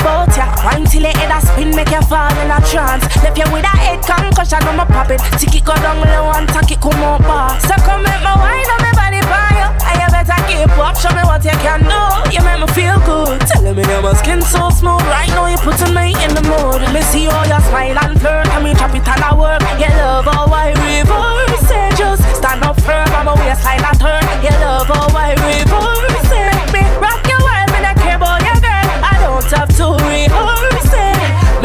proper 0.00 0.26
body 0.26 0.26
bout 0.26 0.36
ya. 0.36 0.46
Wine 0.64 0.84
till 0.84 1.02
your 1.02 1.16
head 1.16 1.30
a 1.30 1.38
spin 1.44 1.70
Make 1.74 1.90
you 1.90 2.02
fall 2.02 2.32
in 2.40 2.50
a 2.50 2.58
trance. 2.68 3.04
Left 3.22 3.36
you 3.36 3.46
with 3.52 3.64
a 3.64 3.74
head 3.76 4.00
concussion 4.02 4.62
on 4.68 4.76
my 4.76 4.84
pop 4.84 5.10
it. 5.10 5.20
Tick 5.38 5.54
it 5.54 5.64
go 5.64 5.74
down 5.76 6.00
low 6.00 6.32
and 6.36 6.48
tack 6.48 6.70
it 6.70 6.80
come 6.80 7.02
up 7.02 7.22
bar 7.22 7.58
So 7.60 7.74
come 7.84 8.02
make 8.02 8.22
my 8.22 8.34
wine 8.36 8.70
on 8.70 8.80
me 8.82 8.90
body 8.96 9.22
by 9.28 9.50
you. 9.60 9.68
And 9.88 9.96
you 10.00 10.08
better 10.10 10.40
keep 10.48 10.72
up 10.78 10.96
Show 10.96 11.12
me 11.14 11.22
what 11.24 11.44
you 11.44 11.56
can 11.60 11.84
do. 11.84 12.00
You 12.32 12.40
make 12.44 12.60
me 12.60 12.68
feel 12.72 12.98
good. 13.04 13.40
Telling 13.46 13.76
me 13.76 13.82
that 13.84 14.02
my 14.02 14.12
skin 14.14 14.42
so 14.42 14.70
smooth. 14.70 15.02
Right 15.08 15.30
now 15.32 15.46
you 15.46 15.58
putting 15.60 15.94
me 15.94 16.16
in 16.24 16.32
the 16.34 16.44
mood. 16.44 16.80
Me 16.92 17.00
see 17.02 17.28
all 17.28 17.46
your 17.46 17.60
smile 17.68 17.98
and 17.98 18.20
flirt. 18.20 18.48
And 18.52 18.64
me 18.64 18.74
chop 18.74 18.94
it 18.94 19.06
and 19.06 19.22
I 19.22 19.32
work? 19.34 19.62
You 19.80 19.90
love 19.96 20.26
how 20.26 20.48
I 20.52 20.72
reverse 20.76 21.70
it. 21.70 21.96
Just 21.96 22.24
stand 22.36 22.64
up 22.64 22.80
firm 22.80 23.08
on 23.16 23.26
my 23.26 23.34
waistline 23.38 23.84
and 23.84 23.98
turn. 24.00 24.24
You 24.44 24.52
love 24.60 24.88
how 24.88 25.08
I 25.16 25.34
reverse 25.34 26.10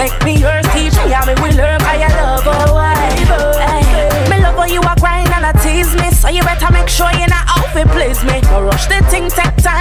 Make 0.05 0.23
me 0.23 0.37
yours 0.37 0.61
Teach 0.69 0.93
me 1.01 1.09
how 1.09 1.25
me 1.25 1.33
will 1.41 1.55
learn 1.57 1.79
Cause 1.81 1.97
you 1.97 2.09
love 2.13 2.45
oh, 2.45 2.77
I 2.77 3.09
reverse 3.17 4.29
Me 4.29 4.37
love 4.37 4.53
how 4.53 4.65
you 4.69 4.79
a 4.81 4.93
grind 5.01 5.29
and 5.33 5.45
I 5.45 5.51
tease 5.65 5.95
me. 5.95 6.11
So 6.11 6.29
you 6.29 6.43
better 6.43 6.71
make 6.71 6.89
sure 6.89 7.09
you're 7.17 7.27
not 7.27 7.45
outfit 7.49 7.87
please 7.89 8.23
me. 8.23 8.41
No 8.53 8.61
rush 8.61 8.85
the 8.85 9.01
thing 9.09 9.29
take 9.29 9.57
time 9.57 9.74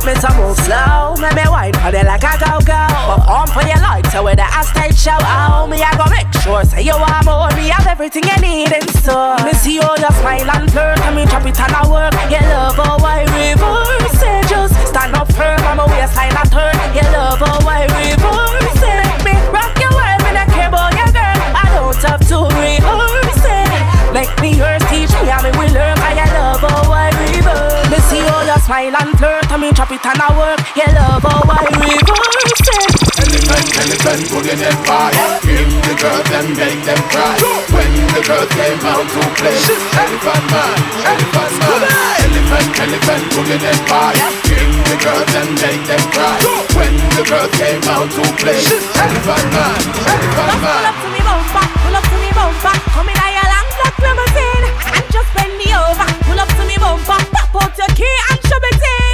and 0.00 0.16
me 0.16 0.20
to 0.20 0.30
move 0.36 0.56
slow. 0.64 1.16
Make 1.20 1.34
me 1.34 1.44
wine 1.48 1.74
for 1.74 1.90
the 1.92 2.04
like 2.04 2.24
a 2.24 2.32
go-go. 2.40 2.80
But 2.88 3.20
on 3.28 3.46
for 3.48 3.62
your 3.62 3.80
lights 3.80 4.12
so 4.12 4.24
with 4.24 4.36
the 4.36 4.46
tight 4.46 4.96
show. 4.96 5.16
Oh 5.20 5.66
me 5.66 5.80
I 5.80 5.92
go 5.96 6.08
make 6.08 6.28
sure 6.40 6.64
say 6.64 6.82
you 6.82 6.96
want 6.96 7.24
more 7.24 7.50
Me 7.56 7.68
have 7.68 7.86
everything 7.86 8.24
you 8.24 8.38
need 8.40 8.72
in 8.72 8.86
store. 9.00 9.36
Me 9.44 9.52
see 9.52 9.80
all 9.80 9.96
your 9.96 10.12
smile 10.20 10.48
and 10.50 10.70
flirt 10.70 11.00
And 11.04 11.16
me 11.16 11.24
chop 11.26 11.44
it 11.44 11.58
and 11.58 11.72
I 11.72 11.82
work. 11.88 12.14
You 12.32 12.40
love 12.48 12.78
oh, 12.78 12.96
how 12.96 13.04
I 13.04 13.24
reverse 13.28 14.22
it? 14.22 14.48
Just 14.48 14.74
stand 14.88 15.14
up 15.16 15.28
firm 15.32 15.60
on 15.68 15.76
my 15.76 15.86
waistline 15.86 16.32
and 16.32 16.50
turn. 16.50 16.76
You 16.96 17.04
love 17.12 17.40
oh, 17.40 17.60
how 17.60 17.68
I 17.68 17.84
reverse 17.90 18.80
it? 18.80 19.04
Make 19.24 19.24
me 19.26 19.34
rock 19.52 19.74
your 19.80 19.92
world 19.92 20.20
Me 20.24 20.30
not 20.32 20.48
care 20.48 20.68
about 20.68 20.92
your 20.96 21.12
girl. 21.12 21.38
I 21.56 21.66
don't 21.76 21.96
have 22.08 22.22
to 22.30 22.38
rehearse 22.56 23.44
it. 23.44 23.70
Make 24.14 24.32
me 24.40 24.56
yours, 24.56 24.82
teach 24.88 25.12
me 25.20 25.28
how 25.28 25.42
me 25.42 25.50
will 25.54 25.70
learn 25.72 26.00
you 26.20 26.28
love 26.34 26.64
oh, 26.64 26.68
how 26.68 26.92
I 26.92 27.10
reverse? 27.32 27.90
Me 27.90 27.98
see 28.08 28.22
all 28.26 28.44
your 28.44 28.58
smile 28.58 28.94
and 28.96 29.18
flirt 29.18 29.29
And 29.50 29.62
me 29.62 29.72
chop 29.74 29.90
it 29.90 29.98
and 30.06 30.14
I 30.14 30.30
work. 30.38 30.62
You 30.78 30.86
love 30.94 31.26
how 31.26 31.42
I 31.42 31.66
reverse 31.74 32.70
it. 32.70 33.10
Elephant, 33.18 33.66
elephant, 33.82 34.22
put 34.30 34.46
in 34.46 34.62
them 34.62 34.78
fire. 34.86 35.10
Give 35.42 35.74
the 35.74 35.94
girls 35.98 36.22
them, 36.30 36.54
make 36.54 36.78
them 36.86 37.02
cry. 37.10 37.34
When 37.74 37.90
the 38.14 38.22
girls 38.22 38.46
came 38.54 38.78
out 38.86 39.10
to 39.10 39.22
play. 39.42 39.58
Elephant 39.90 40.44
man, 40.54 40.78
elephant 41.02 41.54
man. 41.66 41.82
Elephant, 42.30 42.70
elephant, 42.78 43.24
put 43.34 43.50
in 43.50 43.58
them 43.58 43.78
fire. 43.90 44.30
Give 44.46 44.70
the 44.86 44.96
girls 45.02 45.26
them, 45.34 45.48
make 45.58 45.82
them 45.82 46.04
cry. 46.14 46.38
When 46.78 46.94
the 47.18 47.22
girls 47.26 47.50
came 47.58 47.82
out 47.90 48.06
to 48.06 48.22
play. 48.38 48.62
Elephant 48.62 49.46
man, 49.50 49.80
elephant 49.98 50.70
Pull 50.70 50.86
up 50.86 50.94
to 50.94 51.08
me 51.10 51.20
bumper, 51.26 51.66
pull 51.82 51.96
up 51.98 52.04
to 52.06 52.16
me 52.22 52.30
bumper. 52.38 52.74
Come 52.94 53.10
in 53.10 53.29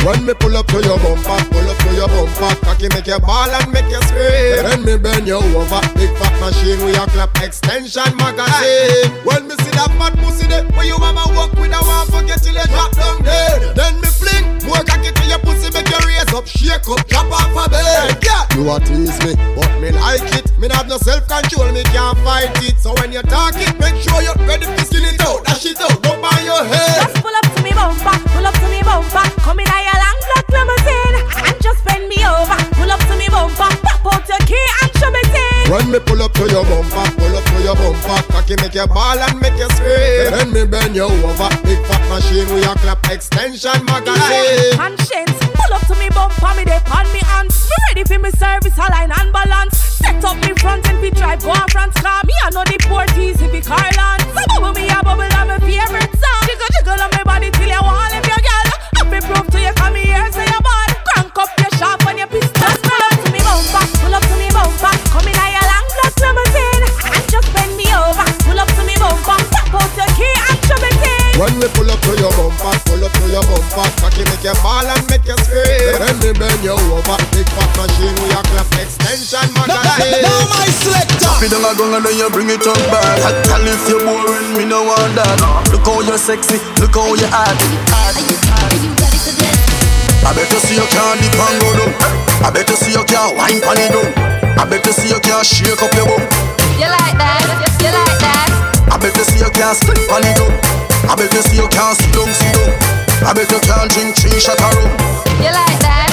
When 0.06 0.22
me 0.24 0.34
pull 0.38 0.56
up 0.56 0.70
to 0.70 0.78
your 0.86 1.02
bumper, 1.02 1.34
pull 1.50 1.66
up 1.66 1.78
to 1.82 1.90
your 1.98 2.06
bumper, 2.06 2.54
cocky 2.62 2.86
make 2.94 3.10
you 3.10 3.18
ball 3.18 3.50
and 3.50 3.72
make 3.74 3.90
you 3.90 3.98
scream. 4.06 4.62
Then 4.62 4.84
me 4.86 4.94
bend 5.02 5.26
you 5.26 5.42
over, 5.42 5.82
big 5.98 6.14
fat 6.14 6.30
machine 6.38 6.78
with 6.86 6.94
your 6.94 7.10
clap 7.10 7.34
extension 7.42 8.14
magazine. 8.14 9.10
When 9.26 9.50
me 9.50 9.58
see 9.66 9.74
that 9.74 9.90
fat 9.98 10.14
pussy 10.22 10.46
there, 10.46 10.62
where 10.78 10.86
you 10.86 10.94
mama 11.02 11.26
walk 11.34 11.58
with 11.58 11.74
a 11.74 11.82
one 11.82 12.06
forget 12.06 12.38
till 12.38 12.54
you 12.54 12.62
drop 12.70 12.94
down 12.94 13.18
dead. 13.26 13.74
Then 13.74 13.98
me 13.98 14.06
fling 14.06 14.46
more 14.70 14.78
cocky 14.86 15.10
to 15.10 15.24
your 15.26 15.42
pussy, 15.42 15.74
make 15.74 15.90
you 15.90 15.98
raise 16.06 16.30
up, 16.30 16.46
shake 16.46 16.86
up, 16.86 17.02
drop 17.10 17.26
off 17.26 17.66
a 17.66 17.66
bed. 17.66 18.22
Yeah, 18.22 18.46
you 18.54 18.62
a 18.70 18.78
tease 18.78 19.18
me, 19.26 19.34
but 19.58 19.74
me 19.82 19.90
like 19.90 20.22
it. 20.38 20.46
Me 20.54 20.70
have 20.70 20.86
no 20.86 21.02
self 21.02 21.26
control, 21.26 21.66
me 21.74 21.82
can't 21.90 22.14
fight 22.22 22.54
it. 22.62 22.78
So 22.78 22.94
when 23.02 23.10
you 23.10 23.26
talk 23.26 23.58
it, 23.58 23.74
make 23.82 23.98
sure 23.98 24.22
you're 24.22 24.38
ready 24.46 24.70
to 24.70 24.84
skin 24.86 25.02
it 25.02 25.18
out, 25.26 25.42
dash 25.50 25.66
it 25.66 25.82
out, 25.82 25.98
up 25.98 26.22
on 26.22 26.44
your 26.46 26.62
head. 26.62 27.10
Just 27.10 27.26
pull 27.26 27.34
up 27.34 27.45
bumper, 27.76 28.16
pull 28.32 28.46
up 28.48 28.56
to 28.56 28.66
me 28.72 28.80
bumper 28.82 29.26
Come 29.44 29.60
in 29.60 29.68
a 29.68 29.78
your 29.84 29.98
long 30.00 30.20
black 30.24 30.46
limousine 30.48 31.16
And 31.46 31.56
just 31.60 31.84
bend 31.84 32.08
me 32.08 32.18
over 32.24 32.56
Pull 32.80 32.90
up 32.90 33.00
to 33.06 33.14
me 33.20 33.28
bumper 33.28 33.70
Pop 33.84 34.04
out 34.08 34.24
your 34.28 34.40
key 34.48 34.66
and 34.82 34.90
shove 34.96 35.14
it 35.14 35.36
in 35.36 35.70
When 35.70 35.86
me 35.92 35.98
pull 36.00 36.22
up 36.22 36.32
to 36.40 36.48
your 36.48 36.64
bumper, 36.64 37.06
pull 37.20 37.36
up 37.36 37.44
to 37.44 37.58
your 37.62 37.76
bumper, 37.76 38.18
cocky 38.32 38.56
make 38.62 38.74
you 38.74 38.86
ball 38.86 39.18
and 39.18 39.36
make 39.40 39.58
you 39.58 39.68
scream. 39.76 40.30
Then 40.32 40.48
me 40.52 40.64
bend 40.64 40.94
you 40.96 41.04
over, 41.10 41.50
big 41.66 41.80
fat 41.86 42.02
machine 42.08 42.46
with 42.54 42.64
your 42.64 42.74
clap 42.80 43.02
extension 43.10 43.84
magazine. 43.84 44.78
Conscience, 44.78 45.34
pull 45.58 45.72
up 45.74 45.82
to 45.90 45.94
me 45.98 46.08
bumper, 46.10 46.52
me 46.56 46.64
dey 46.64 46.80
on 46.94 47.06
me 47.12 47.18
hands. 47.26 47.66
Me 47.66 47.76
ready 47.90 48.04
for 48.06 48.18
me 48.22 48.30
service, 48.38 48.78
align 48.78 49.10
and 49.10 49.32
balance. 49.32 49.76
Set 49.76 50.22
up 50.24 50.36
me 50.46 50.54
front 50.62 50.86
and 50.88 51.00
we 51.00 51.10
drive 51.10 51.42
go 51.42 51.50
on 51.50 51.68
France 51.68 51.98
car. 52.00 52.22
Me 52.24 52.34
I 52.44 52.50
know 52.54 52.62
the 52.64 52.78
port 52.86 53.10
easy 53.18 53.46
fi 53.50 53.60
Carland. 53.60 54.22
So 54.22 54.42
bubble 54.54 54.72
me 54.78 54.86
a 54.88 55.02
bubble 55.02 55.26
on 55.34 55.48
my 55.50 55.58
favorite 55.58 56.14
song. 56.14 56.30
Ah. 56.30 56.45
Jiggle 56.56 56.72
jiggle 56.72 57.02
on 57.04 57.10
my 57.12 57.22
body 57.22 57.50
till 57.50 57.68
you 57.68 57.82
want 57.82 58.14
if 58.14 58.26
your 58.26 58.40
girl. 58.40 58.68
Up 59.00 59.06
me 59.12 59.20
proof 59.20 59.46
to 59.52 59.60
you 59.60 59.75
in. 71.66 71.72
When 71.76 71.88
we 71.88 71.90
pull 71.90 71.90
up 71.90 72.00
to 72.00 72.12
your 72.20 72.32
bumper, 72.36 72.74
pull 72.86 73.04
up 73.04 73.12
to 73.12 73.26
your 73.30 73.42
bumper, 73.42 73.86
cocky 73.98 74.22
make 74.30 74.44
you 74.44 74.54
ball 74.62 74.86
and 74.86 75.02
make 75.10 75.26
you 75.26 75.36
scream. 75.42 75.98
Then 75.98 76.16
me 76.22 76.30
bend 76.38 76.62
you 76.62 76.76
over, 76.76 77.18
big 77.34 77.48
fat 77.54 77.70
machine 77.76 78.14
with 78.22 78.32
your 78.32 78.44
clap 78.46 78.70
extension 78.78 79.46
magazine. 79.54 80.22
now 80.22 80.46
my 80.50 80.66
selector. 80.70 81.18
Chop 81.18 81.42
it 81.42 81.50
down 81.50 81.66
a 81.66 81.70
gong 81.74 81.94
and 81.94 82.04
then 82.04 82.14
you 82.16 82.28
bring 82.30 82.50
it 82.50 82.66
up 82.66 82.78
back. 82.90 83.18
I 83.24 83.32
tell 83.42 83.64
if 83.66 83.82
you're 83.88 84.02
boring, 84.04 84.54
me 84.54 84.64
no 84.64 84.84
want 84.84 85.14
that. 85.16 85.38
Look 85.72 85.86
how 85.86 86.00
you're 86.02 86.18
sexy, 86.20 86.60
look 86.78 86.94
how 86.94 87.14
you're 87.14 87.30
hot. 87.30 87.50
Are 87.50 88.14
you 88.14 88.36
I 90.26 90.34
bet 90.34 90.50
you 90.50 90.58
see 90.58 90.74
you 90.74 90.86
can't 90.90 91.20
dip 91.22 91.38
and 91.38 91.56
go 91.62 91.70
down. 91.78 91.92
I 92.42 92.50
bet 92.50 92.68
you 92.68 92.76
see 92.76 92.92
you 92.92 93.04
can't 93.06 93.36
wine 93.38 93.60
pon 93.62 93.78
it 93.78 93.94
down. 93.94 94.10
I 94.58 94.66
bet 94.66 94.84
you 94.84 94.92
see 94.92 95.08
you 95.08 95.20
can't 95.20 95.46
shake 95.46 95.82
up 95.82 95.94
your 95.94 96.06
bum. 96.06 96.22
You 96.78 96.90
like 96.90 97.14
that? 97.14 97.46
You 97.78 97.90
like 97.94 98.18
that? 98.20 98.50
I 98.90 98.98
bet 98.98 99.16
you 99.16 99.24
see 99.24 99.38
you 99.38 99.50
can't 99.54 99.76
slip 99.78 100.10
on 100.10 100.22
it 100.26 100.34
down. 100.36 100.85
I 101.08 101.14
bet 101.14 101.32
you 101.32 101.42
see 101.42 101.56
you 101.56 101.68
can't 101.68 101.96
sit 101.96 102.12
down, 102.14 102.32
sit 102.34 102.52
down. 102.54 102.72
I 103.26 103.32
bet 103.32 103.50
you 103.50 103.60
can't 103.60 103.90
drink 103.90 104.16
three 104.16 104.40
shot 104.40 104.58
of 104.58 104.74
rum. 104.74 104.90
You 105.38 105.50
like 105.54 105.78
that? 105.80 106.05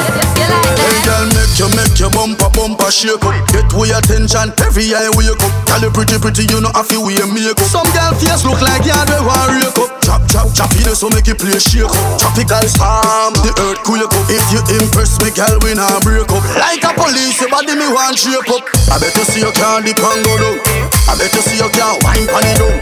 Make 1.54 1.62
you 1.62 1.70
make 1.78 2.00
your 2.00 2.10
bumper 2.10 2.50
bumper 2.50 2.89
shake 2.89 3.22
up. 3.22 3.34
Get 3.54 3.70
we 3.78 3.94
attention, 3.94 4.50
every 4.66 4.89
eye 4.89 5.10
wake 5.13 5.38
up. 5.38 5.54
Girl, 5.70 5.86
you 5.86 5.92
pretty 5.94 6.18
pretty, 6.18 6.50
you 6.50 6.58
know 6.62 6.74
have 6.74 6.89
to 6.89 6.98
wear 6.98 7.26
makeup. 7.30 7.62
Some 7.70 7.86
girl 7.94 8.13
face 8.18 8.42
look 8.42 8.58
like 8.62 8.86
yard 8.86 9.06
we 9.06 9.22
want 9.22 9.54
rake 9.54 9.78
up. 9.78 9.89
Chop 10.02 10.26
chop 10.26 10.50
chop 10.58 10.74
it 10.74 10.89
so 10.98 11.10
make 11.13 11.30
it 11.30 11.38
play 11.38 11.54
shake 11.62 11.86
up. 11.86 11.94
Tropical 12.18 12.66
storm, 12.66 13.38
the 13.46 13.54
earth 13.70 13.86
quake 13.86 14.02
up. 14.02 14.13
If 14.34 14.42
you 14.50 14.62
impress 14.82 15.22
me, 15.22 15.30
girl, 15.30 15.62
we 15.62 15.78
not 15.78 16.02
break 16.02 16.26
up. 16.26 16.42
Like 16.58 16.82
a 16.82 16.92
police, 16.98 17.38
your 17.38 17.50
body 17.54 17.78
me 17.78 17.86
want 17.86 18.18
shape 18.18 18.50
up. 18.50 18.66
I 18.89 18.98
bet 18.98 19.13
you 19.13 19.26
see 19.30 19.46
you 19.46 19.54
can't 19.54 19.86
dip 19.86 20.02
and 20.02 20.22
go 20.26 20.34
down. 20.42 20.58
I 21.06 21.13
bet 21.22 21.34
you 21.38 21.44
see 21.46 21.62
you 21.62 21.70
can't 21.70 22.02
wine 22.02 22.26
pon 22.34 22.46
it 22.50 22.58
down. 22.58 22.74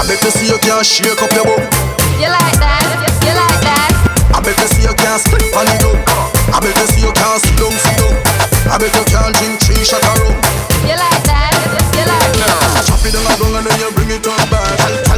I 0.00 0.02
bet 0.08 0.22
you 0.24 0.32
see 0.32 0.48
you 0.48 0.58
can't 0.64 0.84
shake 0.86 1.20
up 1.20 1.32
your 1.36 1.44
bum. 1.44 1.60
You 2.16 2.32
like 2.32 2.56
that? 2.56 2.88
You 3.20 3.36
like 3.36 3.60
that? 3.68 3.92
I 4.32 4.40
bet 4.40 4.56
you 4.56 4.68
see 4.72 4.82
you 4.88 4.94
can't 4.96 5.20
slip 5.20 5.44
on 5.52 5.68
it 5.68 5.80
down. 5.84 6.33
I 6.54 6.60
bet 6.60 6.70
you 6.78 6.86
see 6.86 7.02
you 7.02 7.10
can't 7.10 7.42
sit 7.42 7.58
down, 7.58 7.74
sit 7.74 7.98
down. 7.98 8.14
I 8.70 8.78
bet 8.78 8.94
you 8.94 9.02
can't 9.10 9.34
drink 9.34 9.58
three 9.58 9.82
shot 9.82 10.06
of 10.06 10.22
rum. 10.22 10.38
You 10.86 10.94
like 10.94 11.22
that? 11.26 11.50
You 11.98 12.06
like 12.06 12.30
that? 12.38 12.84
Chop 12.86 13.02
it 13.02 13.10
down 13.10 13.26
and 13.26 13.40
down 13.42 13.58
and 13.58 13.66
then 13.66 13.78
you 13.82 13.90
bring 13.90 14.10
it 14.14 14.22
on 14.22 14.38
back. 14.54 15.13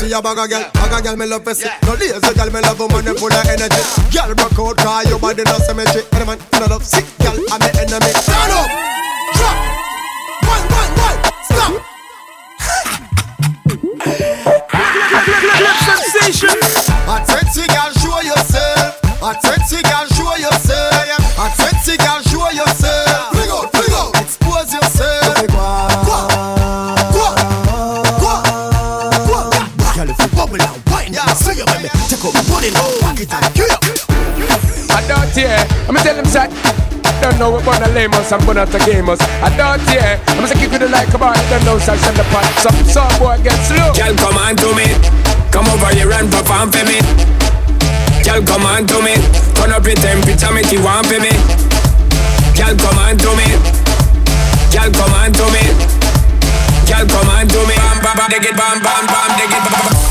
Me 0.00 0.06
love 0.06 0.06
to 0.06 0.06
see 0.06 0.12
a 0.12 0.22
bag 0.22 0.38
of 0.38 0.48
girl, 0.48 0.70
bag 0.74 0.92
of 0.92 1.02
girl 1.02 1.16
me 1.16 1.26
love 1.26 1.44
to 1.44 1.54
see. 1.54 1.68
No 1.82 1.94
lazy 1.94 2.34
girl, 2.34 2.50
me 2.52 2.60
love 2.60 2.80
a 2.80 2.88
man 2.88 3.16
full 3.16 3.32
of 3.32 3.46
energy. 3.50 3.82
Girl, 4.14 4.30
rock 4.38 4.58
out, 4.58 4.76
cause 4.78 5.08
your 5.10 5.18
body 5.18 5.42
no 5.42 5.58
symmetry. 5.58 6.02
Any 6.12 6.24
man, 6.24 6.38
no 6.54 6.66
love 6.66 6.84
sick, 6.84 7.04
girl, 7.18 7.34
I'm 7.50 7.58
the 7.58 7.70
enemy. 7.82 8.12
Stand 8.14 8.52
up, 8.54 8.70
drop, 9.34 9.58
one, 10.46 10.64
one, 10.70 10.92
one, 11.02 11.18
stop. 11.50 11.82
sensation. 15.82 16.56
A 17.08 17.24
sexy 17.26 17.66
girl, 17.66 17.90
show 17.98 18.20
yourself. 18.22 19.02
A 19.22 19.34
sexy 19.42 19.82
girl, 19.82 20.06
money 33.18 33.26
now, 33.26 33.40
pocket 33.40 33.42
and 33.42 33.54
kill 33.54 33.66
you. 33.66 33.98
I 34.94 35.02
don't 35.06 35.30
hear. 35.34 35.58
I'm 35.88 35.94
gonna 35.94 36.02
tell 36.02 36.16
them 36.16 36.28
that. 36.30 36.50
Don't 37.18 37.38
know 37.38 37.50
what 37.50 37.66
wanna 37.66 37.90
lame 37.90 38.14
us 38.14 38.30
and 38.30 38.42
wanna 38.46 38.66
to 38.66 38.78
game 38.86 39.08
us. 39.10 39.18
I 39.42 39.50
don't 39.56 39.82
hear. 39.90 40.20
I'm 40.28 40.46
gonna 40.46 40.54
keep 40.54 40.70
it 40.70 40.90
like 40.90 41.10
a 41.10 41.18
bar. 41.18 41.34
Don't 41.50 41.64
know 41.64 41.78
such 41.78 42.02
and 42.06 42.16
the 42.16 42.26
pot. 42.30 42.46
Some 42.62 42.78
some 42.86 43.14
boy 43.18 43.38
get 43.42 43.58
slow. 43.66 43.90
Girl, 43.94 44.14
come 44.14 44.38
on 44.38 44.54
to 44.62 44.70
me. 44.74 44.86
Come 45.50 45.66
over 45.66 45.90
here 45.94 46.12
and 46.14 46.30
perform 46.30 46.70
for 46.70 46.84
me. 46.86 47.02
Girl, 48.22 48.42
come 48.44 48.66
on 48.66 48.86
to 48.86 48.98
me. 49.02 49.18
Turn 49.58 49.74
up 49.74 49.82
your 49.82 49.98
temperature, 49.98 50.52
make 50.54 50.70
you 50.70 50.82
want 50.84 51.06
for 51.10 51.18
me. 51.18 51.34
Girl, 52.54 52.74
come 52.78 52.98
on 53.02 53.18
to 53.18 53.30
me. 53.34 53.48
Girl, 54.70 54.90
come 54.94 55.14
on 55.18 55.32
to 55.34 55.46
me. 55.50 55.64
Girl, 56.86 57.06
come 57.08 57.30
on 57.34 57.46
to 57.50 57.60
me. 57.66 57.74
Bam, 57.74 57.98
bam, 57.98 58.14
bam, 58.14 58.30
dig 58.30 58.46
it, 58.46 58.54
bam, 58.54 58.78
bam, 58.78 59.04
bam, 59.10 59.30
dig 59.38 59.50
it, 59.50 59.62
bam, 59.66 59.90
bam. 59.90 60.07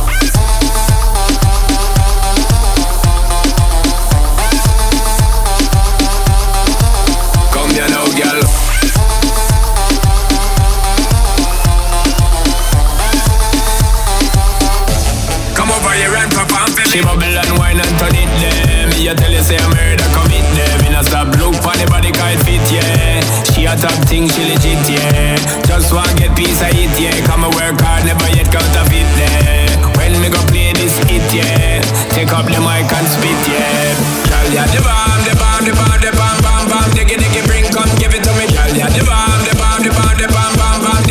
She 16.98 17.06
bubble 17.06 17.30
and 17.30 17.54
wine 17.62 17.78
and 17.78 17.94
turn 18.02 18.18
it 18.18 18.26
there. 18.42 18.90
Me 18.90 19.06
I 19.06 19.14
tell 19.14 19.30
you 19.30 19.46
say 19.46 19.54
I'm 19.54 19.70
murder 19.70 20.10
commit 20.18 20.42
there. 20.58 20.82
Me 20.82 20.90
not 20.90 21.06
stop 21.06 21.30
look 21.38 21.54
for 21.62 21.78
the 21.78 21.86
body 21.94 22.10
cause 22.10 22.34
it 22.34 22.42
fit 22.42 22.66
yeah. 22.74 23.22
She 23.54 23.70
a 23.70 23.78
top 23.78 23.94
thing, 24.10 24.26
she 24.26 24.42
legit 24.50 24.82
yeah. 24.90 25.38
Just 25.70 25.94
want 25.94 26.10
get 26.18 26.34
piece 26.34 26.58
of 26.58 26.74
it 26.74 26.90
yeah. 26.98 27.14
Come 27.30 27.46
and 27.46 27.54
work 27.54 27.78
hard, 27.86 28.02
never 28.02 28.26
yet 28.34 28.50
counterfeit 28.50 29.06
there. 29.14 29.78
When 29.94 30.18
me 30.26 30.34
go 30.34 30.42
play 30.50 30.74
this 30.74 30.98
hit 31.06 31.22
yeah. 31.30 31.86
Take 32.18 32.34
up 32.34 32.50
the 32.50 32.58
mic 32.66 32.90
and 32.90 33.06
spit 33.06 33.42
yeah. 33.46 33.94
Girl, 34.34 34.50
yeah 34.50 34.66
the 34.66 34.82
bomb, 34.82 35.22
the 35.22 35.38
bomb, 35.38 35.64
the 35.70 35.74
bomb, 35.78 36.02
the 36.02 36.10
bomb, 36.18 36.38
bomb, 36.42 36.66
bomb. 36.66 36.90
Diggy, 36.98 37.22
diggy, 37.22 37.46
bring, 37.46 37.70
come 37.70 37.94
give 38.02 38.18
it 38.18 38.26
to 38.26 38.34
me. 38.42 38.50
Girl, 38.50 38.74
yeah 38.74 38.90
the 38.90 39.06
bomb, 39.06 39.46
the 39.46 39.54
bomb, 39.54 39.86
the 39.86 39.94
bomb, 39.94 40.18
the 40.18 40.26
bomb, 40.34 40.54
bomb, 40.58 40.82
bomb. 40.82 41.07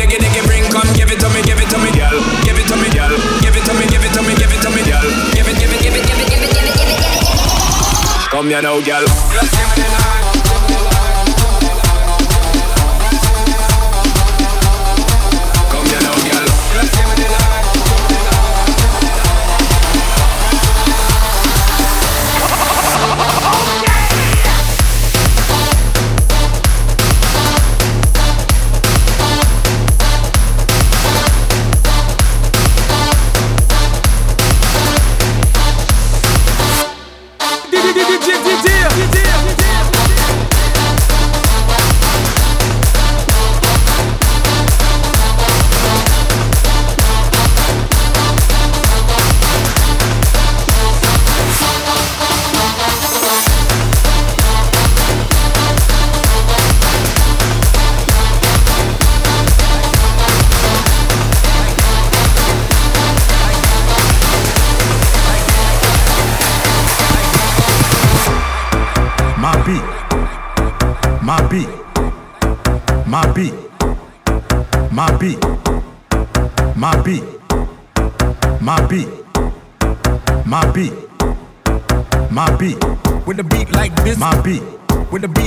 Come 8.37 8.49
here 8.49 8.61
now, 8.61 8.79
girl. 8.81 10.16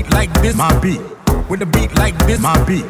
Beat 0.03 0.13
like 0.13 0.33
this. 0.43 0.57
My 0.57 0.81
beat. 0.81 1.01
With 1.49 1.63
a 1.63 1.67
beat 1.67 1.95
like 1.97 2.17
this. 2.27 2.41
My 2.41 2.65
beat. 2.65 2.85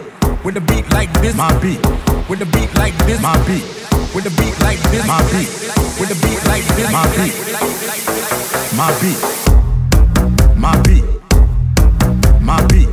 With 0.45 0.57
a 0.57 0.61
beat 0.61 0.91
like 0.93 1.13
this. 1.21 1.35
My 1.37 1.53
beat. 1.61 1.81
With 2.29 2.43
a 2.43 2.47
beat 2.47 2.75
like 2.75 2.97
this. 3.07 3.21
My 3.21 3.37
beat. 3.47 3.81
with 4.15 4.25
the 4.25 4.31
beat 4.31 4.59
like 4.61 4.79
this. 4.91 5.07
My 5.07 5.23
beat, 5.31 5.49
with 6.01 6.09
the 6.09 6.19
beat 6.23 6.43
like 6.51 6.65
this. 6.75 6.91
My 6.91 7.07
beat, 7.17 7.35
my 8.77 8.91
beat, 9.01 9.21
my 10.57 10.75
beat, 10.83 11.05
my 12.43 12.59
beat, 12.67 12.90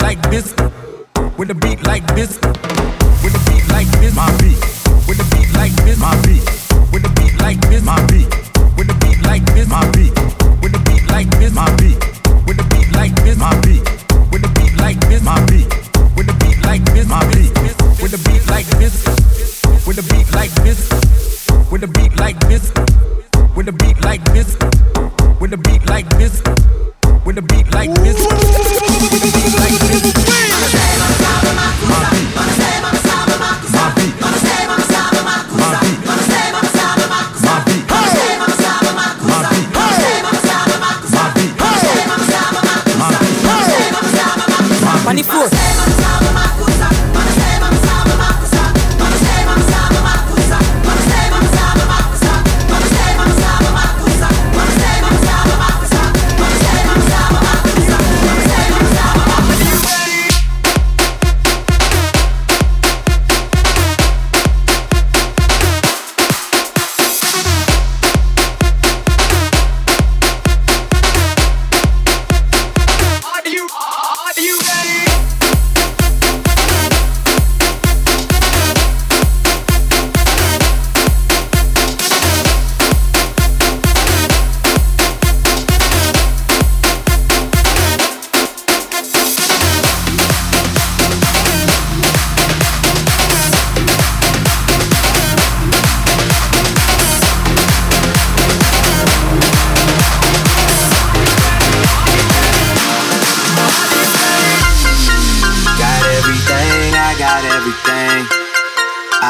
like 0.00 0.20
this, 0.30 0.54
with 1.38 1.50
a 1.50 1.54
beat 1.54 1.82
like 1.86 2.06
this, 2.14 2.38
with 3.22 3.34
a 3.34 3.40
beat 3.48 3.66
like 3.68 3.88
this, 4.00 4.14
my 4.14 4.28
beat, 4.38 4.58
with 5.06 5.20
a 5.20 5.26
beat 5.34 5.52
like 5.54 5.72
this, 5.84 5.98
my 5.98 6.14
beat, 6.22 6.44
with 6.92 7.04
a 7.04 7.10
beat 7.16 7.34
like 7.40 7.60
this, 7.68 7.82
my 7.82 7.96
beat, 8.06 8.28
with 8.76 8.90
a 8.90 8.94
beat 9.00 9.22
like 9.22 9.44
this, 9.54 9.68
my 9.68 9.84
beat, 9.92 10.12
with 10.62 10.74
a 10.74 10.78
beat 10.84 11.04
like 11.10 11.30
this, 11.38 11.52
my 11.54 11.68
beat, 11.76 11.98
with 12.46 12.60
a 12.60 12.64
beat 12.68 12.92
like 12.92 13.14
this, 13.24 13.36
my 13.38 13.54
beat, 13.62 13.82
with 14.30 14.44
a 14.44 14.48
beat 14.54 14.76
like 14.78 15.00
this, 15.08 15.22
my 15.22 15.38
beat, 15.46 15.68
with 16.16 16.28
a 16.28 16.34
beat 16.40 16.58
like 16.64 16.84
this, 16.92 17.06
my 17.08 17.24
beat, 17.32 17.54
with 18.02 18.14
a 18.14 18.18
beat 18.28 18.46
like 18.48 18.66
this, 18.78 18.96
with 19.86 19.98
a 19.98 20.02
beat 20.10 20.32
like 20.34 20.54
this, 20.62 20.90
with 21.70 21.82
a 21.82 21.88
beat 21.88 22.16
like 22.16 22.38
this, 22.48 22.72
with 23.56 23.68
a 23.68 23.72
beat 23.72 24.00
like 24.02 24.24
this, 24.32 24.56
with 25.40 25.52
a 25.52 25.56
beat 25.56 25.88
like 25.88 26.08
this, 26.18 26.87
with 27.24 27.38
a 27.38 27.42
beat 27.42 27.72
like 27.72 27.92
this. 27.94 28.16
With 28.16 28.34
a 28.34 29.30
beat 29.34 29.54
like 29.58 29.78
this. 29.88 30.02
My 30.18 31.54
beat. 31.64 31.84
My 31.88 32.10
beat. 32.10 32.34
My 45.04 45.24
beat. 45.24 45.97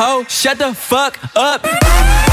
Ho, 0.00 0.22
shut 0.28 0.58
the 0.58 0.72
fuck 0.74 1.18
up. 1.34 2.27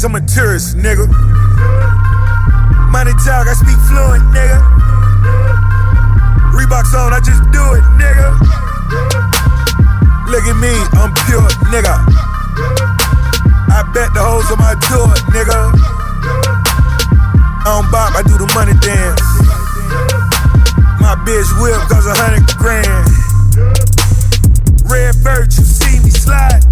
days, 0.00 0.04
I'm 0.04 0.14
a 0.14 0.20
tourist, 0.20 0.76
nigga. 0.76 1.06
Money 2.90 3.12
talk, 3.24 3.46
I 3.46 3.54
speak 3.54 3.76
fluent, 3.88 4.24
nigga. 4.32 4.58
Reeboks 6.56 6.94
on, 6.94 7.12
I 7.12 7.20
just 7.20 7.42
do 7.52 7.62
it, 7.76 7.84
nigga. 8.00 8.28
Look 10.30 10.44
at 10.44 10.56
me, 10.56 10.72
I'm 10.96 11.12
pure, 11.26 11.48
nigga. 11.68 11.94
I 13.68 13.82
bet 13.92 14.12
the 14.14 14.22
hoes 14.22 14.50
on 14.50 14.58
my 14.58 14.74
tour, 14.88 15.08
nigga. 15.34 15.72
I 17.60 17.64
don't 17.64 17.90
bop, 17.90 18.14
I 18.16 18.22
do 18.22 18.38
the 18.38 18.46
money 18.54 18.74
dance. 18.80 19.20
My 21.00 21.14
bitch 21.26 21.50
whip, 21.60 21.80
cause 21.88 22.06
a 22.06 22.14
hundred 22.14 22.46
grand. 22.56 23.06
Red 24.90 25.22
bird, 25.22 25.52
you 25.52 25.64
see 25.64 25.98
me 26.02 26.10
slide. 26.10 26.69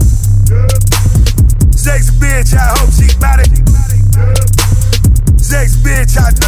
Sex 1.88 2.10
bitch, 2.10 2.52
I 2.52 2.60
hope 2.76 2.92
she 2.92 3.08
body. 3.18 3.48
Sex 5.38 5.74
bitch, 5.76 6.18
I 6.20 6.28
know. 6.38 6.47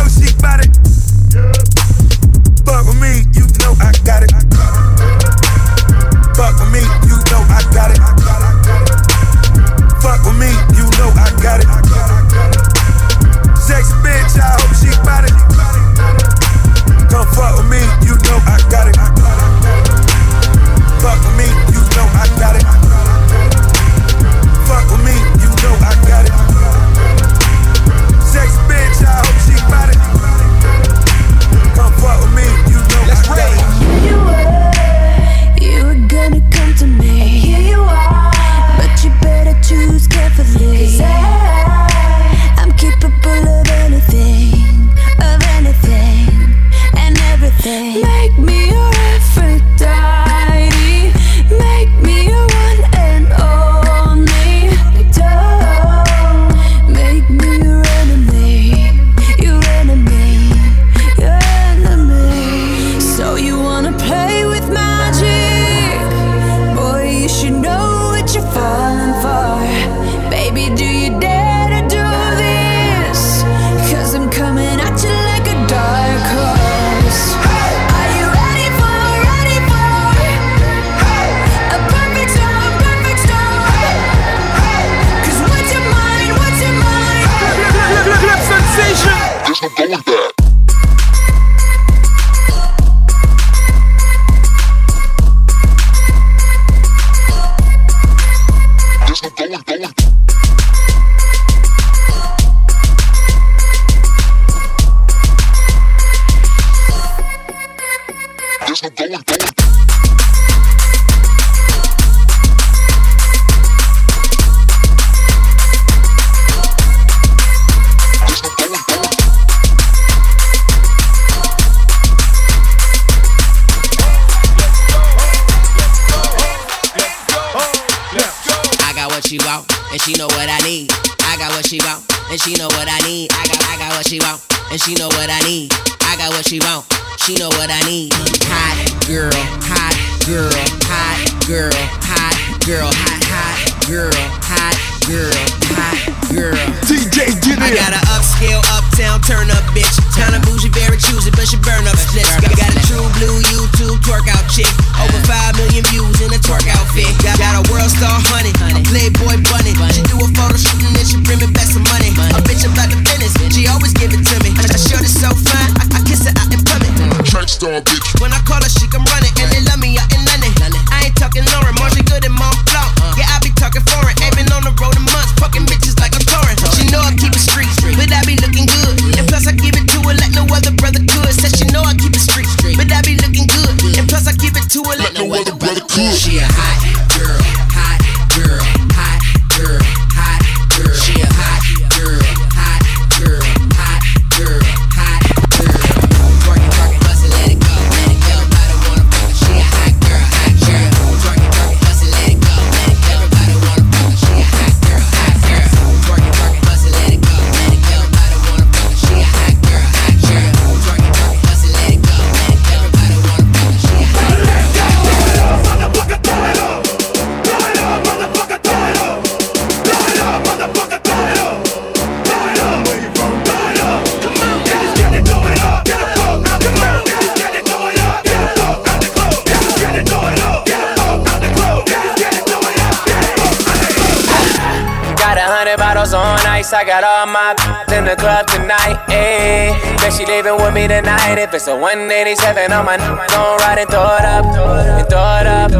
Me. 241.16 241.42
If 241.42 241.54
it's 241.54 241.66
a 241.66 241.74
187 241.74 242.72
on 242.72 242.84
my 242.84 242.96
gon' 242.96 243.58
ride 243.58 243.78
and 243.78 243.90
throw 243.90 244.04
it 244.16 244.24
up, 244.24 244.44
and 244.44 245.08
throw 245.08 245.40
it 245.40 245.46
up. 245.46 245.70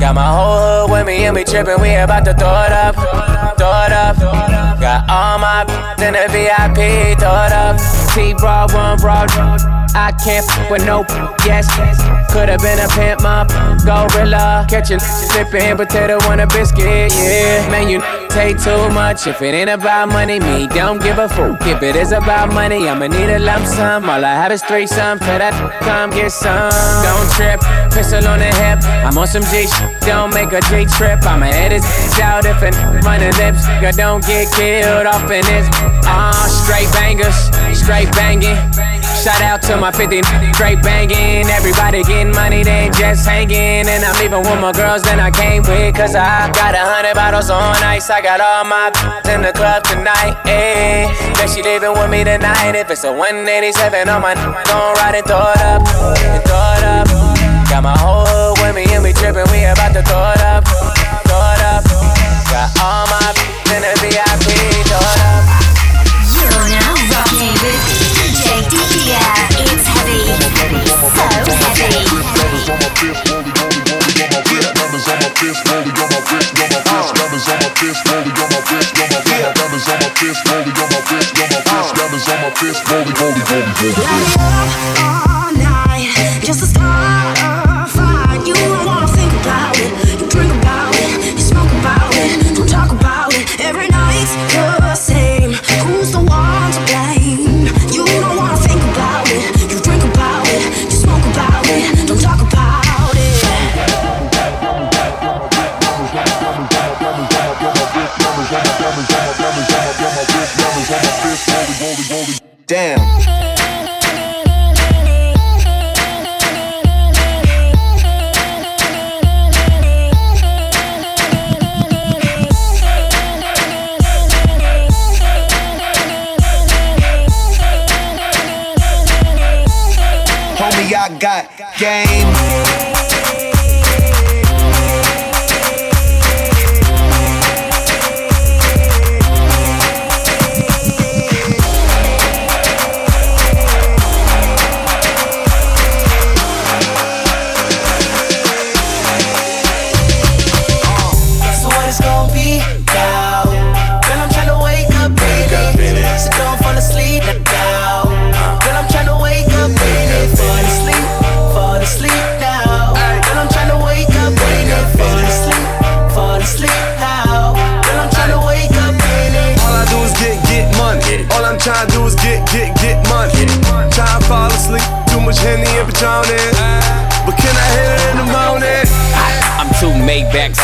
Got 0.00 0.14
my 0.14 0.30
whole 0.30 0.86
hood 0.86 0.90
with 0.92 1.06
me 1.06 1.24
and 1.24 1.34
we 1.34 1.44
trippin'. 1.44 1.80
We 1.80 1.94
about 1.94 2.24
to 2.26 2.34
throw 2.34 2.62
it 2.62 2.72
up, 2.72 2.94
throw 3.58 3.72
it 3.84 3.92
up. 3.92 4.16
Got 4.80 5.10
all 5.10 5.38
my 5.38 5.66
in 5.98 6.14
the 6.14 6.28
VIP. 6.30 7.18
Throw 7.18 7.34
it 7.46 7.52
up. 7.52 7.76
T 8.14 8.34
broad 8.34 8.72
one 8.72 8.98
broad. 8.98 9.30
I 9.94 10.12
can't 10.22 10.46
f 10.46 10.70
with 10.70 10.84
no 10.86 11.04
yes. 11.44 11.66
Could've 12.30 12.60
been 12.60 12.78
a 12.78 12.88
pimp, 12.88 13.22
my 13.22 13.44
gorilla. 13.84 14.66
Catching, 14.68 15.00
flipping 15.00 15.76
potato 15.76 16.18
on 16.28 16.40
a 16.40 16.46
biscuit, 16.46 17.12
yeah. 17.12 17.68
Man, 17.70 17.88
you 17.88 18.00
take 18.28 18.62
too 18.62 18.88
much. 18.90 19.26
If 19.26 19.42
it 19.42 19.54
ain't 19.54 19.70
about 19.70 20.08
money, 20.08 20.38
me 20.40 20.66
don't 20.68 21.00
give 21.02 21.18
a 21.18 21.28
fuck. 21.28 21.60
If 21.66 21.82
it 21.82 21.96
is 21.96 22.12
about 22.12 22.52
money, 22.52 22.88
I'ma 22.88 23.06
need 23.06 23.30
a 23.30 23.38
lump 23.38 23.66
sum. 23.66 24.08
All 24.08 24.24
I 24.24 24.34
have 24.34 24.52
is 24.52 24.62
three 24.62 24.86
some. 24.86 25.18
For 25.18 25.38
that, 25.38 25.54
come 25.82 26.10
get 26.10 26.30
some. 26.32 26.70
Don't 27.02 27.28
trip, 27.36 27.60
pistol 27.92 28.26
on 28.26 28.38
the 28.38 28.52
hip. 28.62 28.78
I'm 29.04 29.16
on 29.16 29.26
some 29.26 29.42
G 29.50 29.66
shit. 29.66 30.00
Don't 30.02 30.32
make 30.32 30.52
a 30.52 30.60
J 30.70 30.84
trip. 30.84 31.24
I'ma 31.24 31.46
head 31.46 31.72
his 31.72 31.84
out 32.20 32.44
if 32.44 32.62
it 32.62 32.74
running 33.04 33.32
lips. 33.38 33.66
Girl, 33.80 33.92
don't 33.92 34.24
get 34.24 34.52
killed 34.54 35.06
off 35.06 35.30
in 35.30 35.44
this. 35.44 35.66
Ah, 36.04 36.46
straight 36.64 36.90
bangers, 36.92 37.36
straight 37.76 38.10
banging. 38.12 38.56
Shout 39.22 39.42
out 39.42 39.62
to 39.62 39.76
my 39.76 39.90
50 39.90 40.22
straight 40.54 40.82
banging. 40.82 41.48
Everybody 41.50 42.02
getting 42.04 42.32
money, 42.32 42.62
they 42.62 42.86
ain't 42.86 42.94
just 42.94 43.26
hanging. 43.26 43.88
And 43.88 44.04
I'm 44.04 44.14
leaving 44.22 44.42
with 44.42 44.60
my 44.60 44.72
girls 44.72 45.02
that 45.04 45.18
I 45.18 45.30
came 45.30 45.62
with. 45.62 45.94
Cause 45.96 46.14
I 46.14 46.50
got 46.52 46.74
a 46.74 46.84
hundred 46.84 47.14
bottles 47.14 47.50
on 47.50 47.74
ice. 47.82 48.10
I 48.10 48.17
got 48.22 48.40
all 48.40 48.64
my 48.64 48.90
in 49.30 49.42
the 49.42 49.52
club 49.52 49.84
tonight. 49.84 50.34
Ayy, 50.46 51.06
bet 51.34 51.50
she 51.50 51.62
leaving 51.62 51.92
with 51.92 52.10
me 52.10 52.24
tonight. 52.24 52.74
If 52.74 52.90
it's 52.90 53.04
a 53.04 53.12
187 53.12 54.08
on 54.08 54.22
my 54.22 54.34
gon' 54.34 54.94
ride 54.98 55.14
and 55.14 55.26
throw 55.26 55.38
it 55.38 55.62
up. 55.62 55.82
And 55.86 56.42
throw 56.42 56.78
it 56.78 56.84
up. 56.84 57.06
Got 57.70 57.82
my 57.82 57.96
whole 57.98 58.26
hood 58.26 58.58
with 58.58 58.74
me 58.74 58.84
and 58.94 59.02
we 59.04 59.12
trippin'. 59.12 59.46
We 59.52 59.64
about 59.64 59.94
to 59.94 60.02
throw 60.02 60.34
it 60.34 60.42
up. 60.42 60.64
Throw 61.28 61.38
it 61.54 61.62
up. 61.62 61.84
Got 62.50 62.74
all 62.82 63.06
my 63.06 63.34
in 63.76 63.86
the 63.86 63.92
VIP. 64.02 64.46
Throw 64.88 64.98
it 64.98 65.20
up. 65.22 65.44
You're 66.34 66.64
now 66.74 66.98
rocking 67.12 67.54
with 67.60 67.82
DJ. 68.02 68.66
It's 69.62 69.86
heavy, 69.86 70.22
so 71.06 71.68
heavy. 71.76 73.47
All 84.98 85.52
night 85.54 86.42
just 86.42 86.60
to 86.60 86.66
start 86.66 87.37
Damn. 112.68 113.37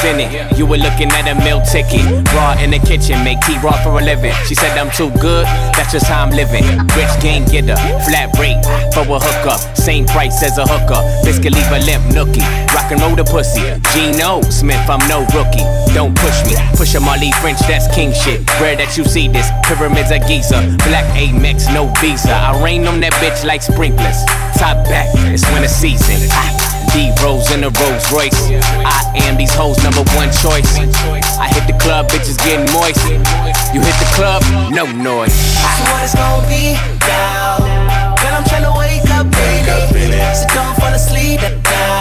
in 0.05 0.21
it. 0.21 0.57
You 0.57 0.67
were 0.67 0.77
looking 0.77 1.09
at 1.11 1.27
a 1.27 1.35
meal 1.45 1.61
ticket. 1.65 2.05
Raw 2.33 2.57
in 2.61 2.71
the 2.71 2.79
kitchen, 2.79 3.25
make 3.25 3.41
tea 3.41 3.59
raw 3.59 3.77
for 3.83 3.99
a 3.99 4.05
living. 4.05 4.33
She 4.47 4.55
said 4.55 4.77
I'm 4.77 4.91
too 4.93 5.11
good, 5.21 5.47
that's 5.77 5.93
just 5.93 6.07
how 6.07 6.23
I'm 6.23 6.31
living. 6.31 6.65
Rich 6.95 7.15
game 7.21 7.45
getter, 7.45 7.77
flat 8.05 8.31
rate 8.39 8.61
for 8.93 9.05
a 9.09 9.19
hookup. 9.19 9.61
Same 9.77 10.07
price 10.07 10.43
as 10.43 10.59
a 10.59 10.67
hooker. 10.67 11.01
Biscuit 11.25 11.53
leave 11.53 11.73
a 11.73 11.81
limp 11.85 12.05
nookie. 12.13 12.45
Rock 12.75 12.93
and 12.93 13.01
roll 13.01 13.17
the 13.17 13.25
pussy. 13.25 13.65
Gino 13.93 14.41
Smith, 14.51 14.85
I'm 14.89 15.03
no 15.09 15.25
rookie. 15.33 15.65
Don't 15.95 16.17
push 16.17 16.45
me. 16.45 16.55
Push 16.77 16.95
a 16.95 17.01
Marley 17.01 17.33
French, 17.41 17.61
that's 17.61 17.89
king 17.95 18.13
shit. 18.13 18.45
Rare 18.61 18.77
that 18.77 18.97
you 18.97 19.05
see 19.05 19.29
this. 19.29 19.49
Pyramids 19.65 20.11
a 20.11 20.19
Giza. 20.19 20.61
Black 20.85 21.07
Amex, 21.17 21.73
no 21.73 21.93
visa. 22.01 22.33
I 22.33 22.63
rain 22.63 22.87
on 22.87 23.01
that 23.01 23.13
bitch 23.15 23.45
like 23.45 23.63
sprinklers. 23.63 24.25
Top 24.59 24.85
back, 24.87 25.09
it's 25.33 25.45
winter 25.53 25.69
season. 25.69 26.21
I 26.31 26.64
D 26.93 27.13
Rose 27.23 27.51
in 27.53 27.65
a 27.65 27.71
Rolls 27.71 28.07
Royce. 28.13 28.51
I 28.85 29.13
am 29.27 29.37
these 29.37 29.55
hoes' 29.55 29.83
number 29.83 30.03
one 30.15 30.29
choice. 30.33 30.79
I 31.39 31.49
hit 31.49 31.67
the 31.67 31.77
club, 31.79 32.09
bitches 32.09 32.39
getting 32.39 32.67
moist. 32.73 33.01
You 33.75 33.81
hit 33.81 33.97
the 34.03 34.11
club, 34.15 34.43
no 34.71 34.85
noise. 34.85 35.35
I 35.63 35.73
know 35.81 35.93
what 35.93 36.05
it's 36.05 36.15
gonna 36.15 36.49
be 36.49 36.75
now. 37.07 37.59
Girl, 38.21 38.35
I'm 38.35 38.45
trying 38.45 38.67
to 38.67 38.75
wake 38.77 39.09
up, 39.11 39.31
baby. 39.31 40.19
So 40.35 40.47
don't 40.55 40.75
fall 40.77 40.93
asleep 40.93 41.41
now. 41.41 41.94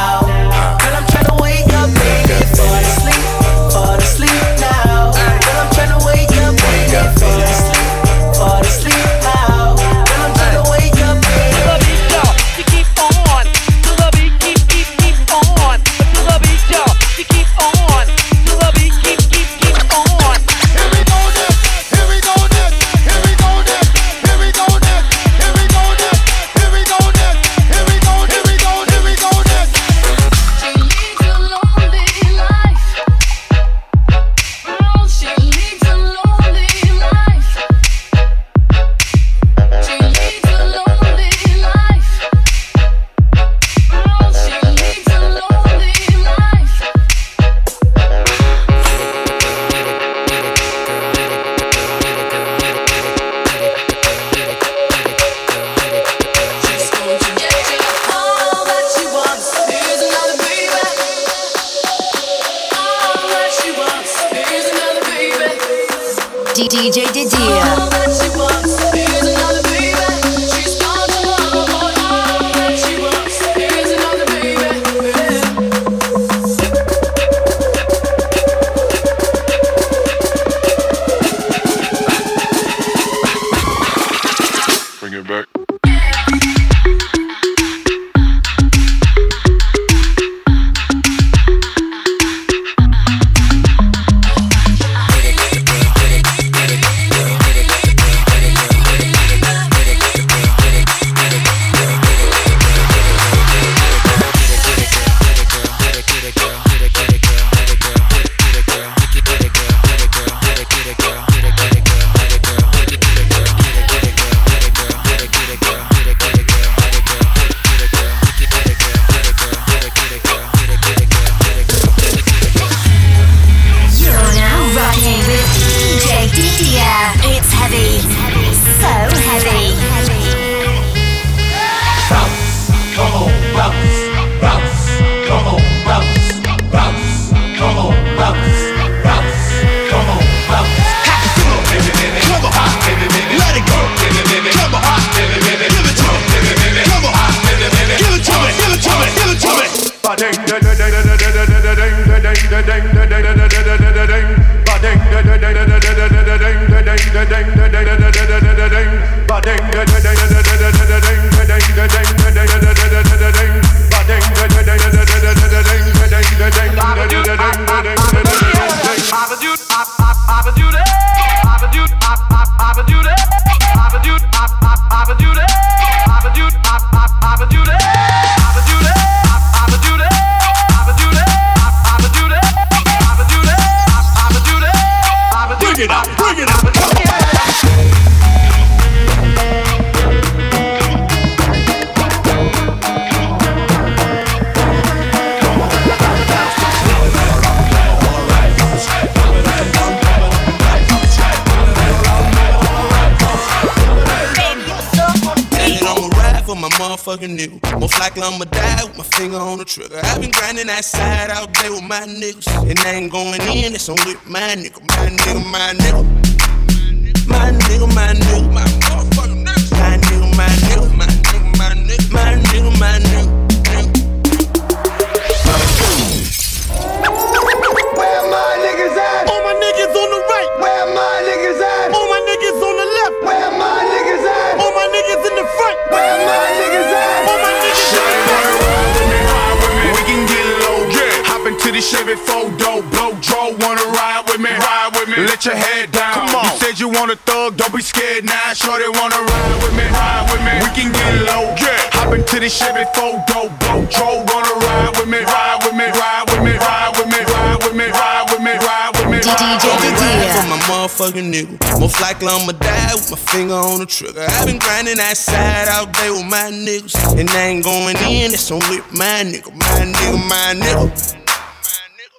Motherfucking 261.03 261.31
nigga. 261.31 261.79
Most 261.79 262.01
likely 262.01 262.27
I'ma 262.27 262.51
die 262.53 262.93
with 262.93 263.11
my 263.11 263.17
finger 263.17 263.53
on 263.53 263.79
the 263.79 263.85
trigger. 263.85 264.25
I've 264.27 264.45
been 264.45 264.59
grinding 264.59 264.99
outside 264.99 265.67
all 265.69 265.85
day 265.87 266.09
with 266.09 266.25
my 266.25 266.51
niggas. 266.51 266.95
And 267.19 267.29
I 267.29 267.41
ain't 267.47 267.63
going 267.63 267.97
in, 267.97 268.31
that's 268.31 268.49
on 268.51 268.59
with 268.69 268.85
my 268.93 269.23
nigga. 269.23 269.51
My 269.51 269.83
nigga, 269.83 270.19
my 270.29 270.53
nigga. 270.55 271.19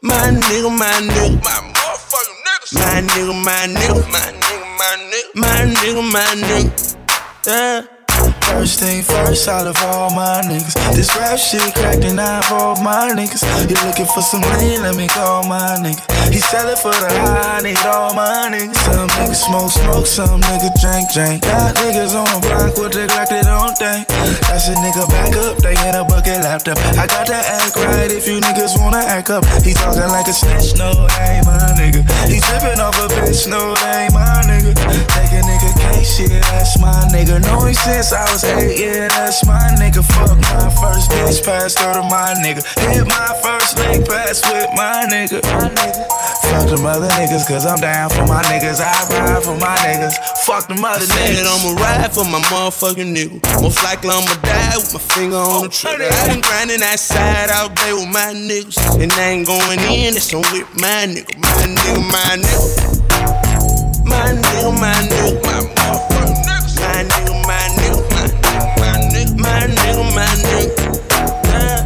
My 0.03 0.31
nigga, 0.31 0.71
my 0.79 0.93
nigga. 1.01 1.43
My 1.43 1.73
motherfucking 1.73 2.41
niggas. 2.45 2.75
My 2.75 3.01
nigga, 3.01 3.45
my 3.45 3.67
nigga. 3.73 4.13
My 4.13 4.29
nigga, 4.33 4.67
my 4.79 4.93
nigga. 5.11 5.35
My 5.35 5.61
nigga, 5.75 6.13
my 6.13 6.25
nigga. 6.43 6.97
Yeah. 7.47 7.87
First 8.43 8.81
thing 8.81 9.03
first, 9.03 9.49
out 9.49 9.67
of 9.67 9.77
all 9.83 10.11
my 10.11 10.43
niggas. 10.45 10.75
This 10.95 11.15
rap 11.17 11.39
shit 11.39 11.75
cracked 11.75 12.05
and 12.05 12.21
I 12.21 12.37
involve 12.39 12.83
my 12.83 13.11
niggas. 13.11 13.43
You 13.69 13.77
looking 13.87 14.07
for 14.07 14.23
some 14.23 14.43
lean, 14.59 14.83
let 14.83 14.95
me 14.95 15.09
call 15.09 15.43
my 15.49 15.77
nigga. 15.81 16.14
He 16.35 16.43
sellin' 16.43 16.75
for 16.83 16.91
the 16.91 17.07
high, 17.07 17.63
need 17.63 17.79
all 17.87 18.11
my 18.11 18.51
niggas. 18.51 18.75
Some 18.75 19.07
niggas 19.07 19.47
smoke, 19.47 19.71
smoke, 19.71 20.03
some 20.03 20.43
niggas 20.43 20.75
drink, 20.83 21.07
drink. 21.15 21.47
Got 21.47 21.79
niggas 21.79 22.11
on 22.11 22.27
the 22.27 22.43
block 22.43 22.75
with 22.75 22.91
the 22.91 23.07
Glock, 23.07 23.31
they 23.31 23.47
don't 23.47 23.71
think. 23.79 24.11
That's 24.51 24.67
a 24.67 24.75
nigga 24.83 25.07
back 25.15 25.31
up, 25.39 25.63
they 25.63 25.79
in 25.87 25.95
a 25.95 26.03
bucket 26.03 26.43
laptop. 26.43 26.75
I 26.99 27.07
got 27.07 27.31
to 27.31 27.39
act 27.39 27.79
right 27.79 28.11
if 28.11 28.27
you 28.27 28.43
niggas 28.43 28.75
wanna 28.83 29.07
act 29.07 29.31
up. 29.31 29.47
He 29.63 29.79
talking 29.79 30.11
like 30.11 30.27
a 30.27 30.35
snitch, 30.35 30.75
no, 30.75 31.07
that 31.07 31.39
ain't 31.39 31.47
my 31.47 31.71
nigga. 31.79 32.03
He 32.27 32.43
trippin' 32.43 32.83
off 32.83 32.99
a 32.99 33.07
bitch, 33.15 33.47
no, 33.47 33.79
that 33.79 33.95
ain't 34.03 34.15
my 34.19 34.27
nigga. 34.51 34.75
Take 35.15 35.39
a 35.39 35.43
nigga 35.47 35.71
case, 35.87 36.19
shit, 36.19 36.43
that's 36.51 36.83
my 36.83 36.91
nigga. 37.15 37.39
Know 37.47 37.63
him 37.63 37.79
since 37.79 38.11
I 38.11 38.27
was 38.35 38.43
eight, 38.43 38.83
yeah, 38.83 39.07
that's 39.07 39.47
my 39.47 39.71
nigga. 39.79 40.03
Fuck 40.03 40.35
my 40.51 40.67
first 40.83 41.15
bitch, 41.15 41.47
passed 41.47 41.79
her 41.79 41.95
to 41.95 42.03
my 42.11 42.35
nigga. 42.43 42.67
Hit 42.91 43.07
my 43.07 43.31
first 43.39 43.79
leg 43.79 44.03
pass 44.03 44.43
with 44.51 44.71
my 44.75 45.07
nigga. 45.07 45.39
my 45.47 45.71
nigga. 45.71 46.24
Fuck 46.51 46.69
them 46.71 46.87
other 46.87 47.09
niggas, 47.19 47.47
cause 47.47 47.67
I'm 47.67 47.79
down 47.81 48.11
for 48.11 48.25
my 48.27 48.43
niggas. 48.45 48.81
I 48.81 48.93
ride 49.11 49.43
for 49.43 49.57
my 49.59 49.77
niggas. 49.85 50.15
Fuck 50.47 50.69
them 50.69 50.85
other 50.85 51.01
Said 51.05 51.37
niggas. 51.37 51.47
I'ma 51.47 51.81
ride 51.81 52.13
for 52.13 52.25
my 52.25 52.41
motherfucking 52.53 53.15
nigga. 53.15 53.63
Most 53.63 53.83
likely 53.83 54.11
I'ma 54.11 54.35
die 54.43 54.77
with 54.77 54.95
my 54.95 55.01
finger 55.01 55.37
on 55.37 55.63
the 55.65 55.69
trigger. 55.69 56.05
Oh, 56.05 56.15
I 56.15 56.29
been 56.29 56.41
grinding 56.41 56.83
outside 56.83 57.51
all 57.51 57.69
day 57.69 57.93
with 57.93 58.09
my 58.09 58.33
niggas. 58.33 58.79
And 59.03 59.13
I 59.13 59.23
ain't 59.31 59.47
going 59.47 59.81
in, 59.81 60.15
that's 60.15 60.33
on 60.33 60.43
with 60.53 60.69
my 60.81 61.07
nigga. 61.09 61.37
My 61.41 61.49
nigga, 61.65 62.01
my 62.13 62.37
nigga. 62.41 62.95
My 64.05 64.33
nigga, 64.33 64.71
my 64.81 64.95
nigga. 65.11 65.43
My 65.45 65.61
motherfucking 65.75 66.45
niggas. 66.45 66.77
My 66.81 67.05
nigga, 67.09 67.35
my 67.49 67.69
nigga. 67.77 68.01
My 68.15 68.25
nigga, 68.31 68.81
my 68.81 68.95
nigga. 69.13 69.37
My 69.41 69.61
nigga, 69.67 70.05
my 70.15 70.29
nigga. 70.45 70.73
Uh. 71.51 71.81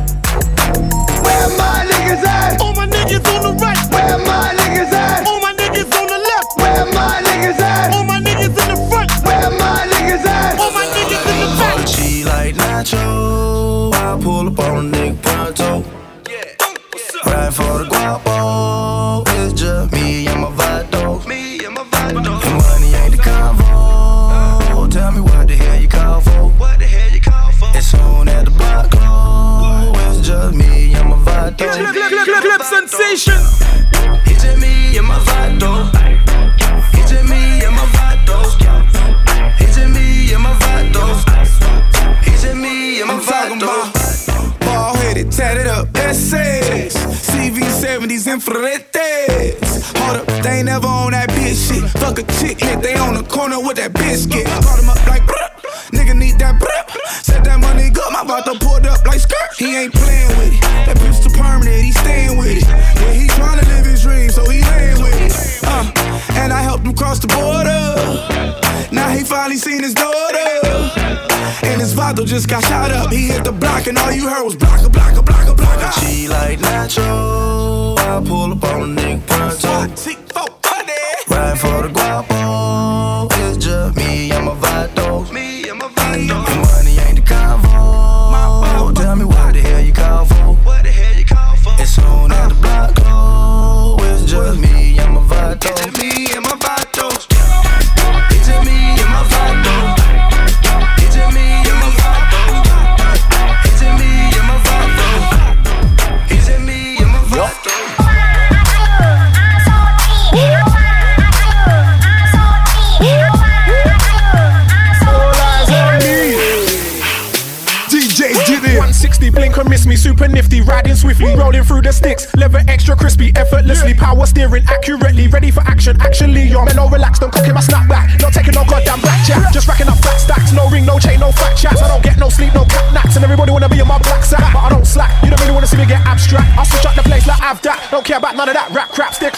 Where 1.22 1.48
my 1.56 1.86
niggas 1.88 2.24
at? 2.26 2.67
All 3.08 3.14
my 3.14 3.24
niggas 3.24 3.34
on 3.34 3.42
the 3.42 3.64
right. 3.64 3.90
Where 3.90 4.18
my 4.18 4.54
niggas 4.54 4.92
at? 4.92 5.26
All 5.26 5.40
my 5.40 5.52
niggas 5.54 5.92
on 5.98 6.06
the 6.08 6.18
left. 6.18 6.56
Where 6.58 6.86
my 6.92 7.22
niggas 7.24 7.58
at? 7.58 7.94
All 7.94 8.04
my 8.04 8.20
niggas 8.20 8.48
in 8.48 8.68
the 8.68 8.76
front. 8.90 9.10
Where 9.24 9.50
my 9.50 9.86
niggas 9.92 10.26
at? 10.26 10.58
All 10.58 10.70
my 10.72 10.84
niggas 10.84 11.24
in 11.32 11.40
the 11.40 11.56
back. 11.58 11.88
She 11.88 12.24
like 12.24 12.54
nacho. 12.56 13.92
I 13.94 14.20
pull 14.22 14.48
up 14.48 14.58
on 14.58 14.92
a 14.92 14.96
nigga 14.96 15.22
pronto. 15.22 15.84
Ride 17.24 17.54
for 17.54 17.78
the 17.78 17.86
guapo. 17.88 18.27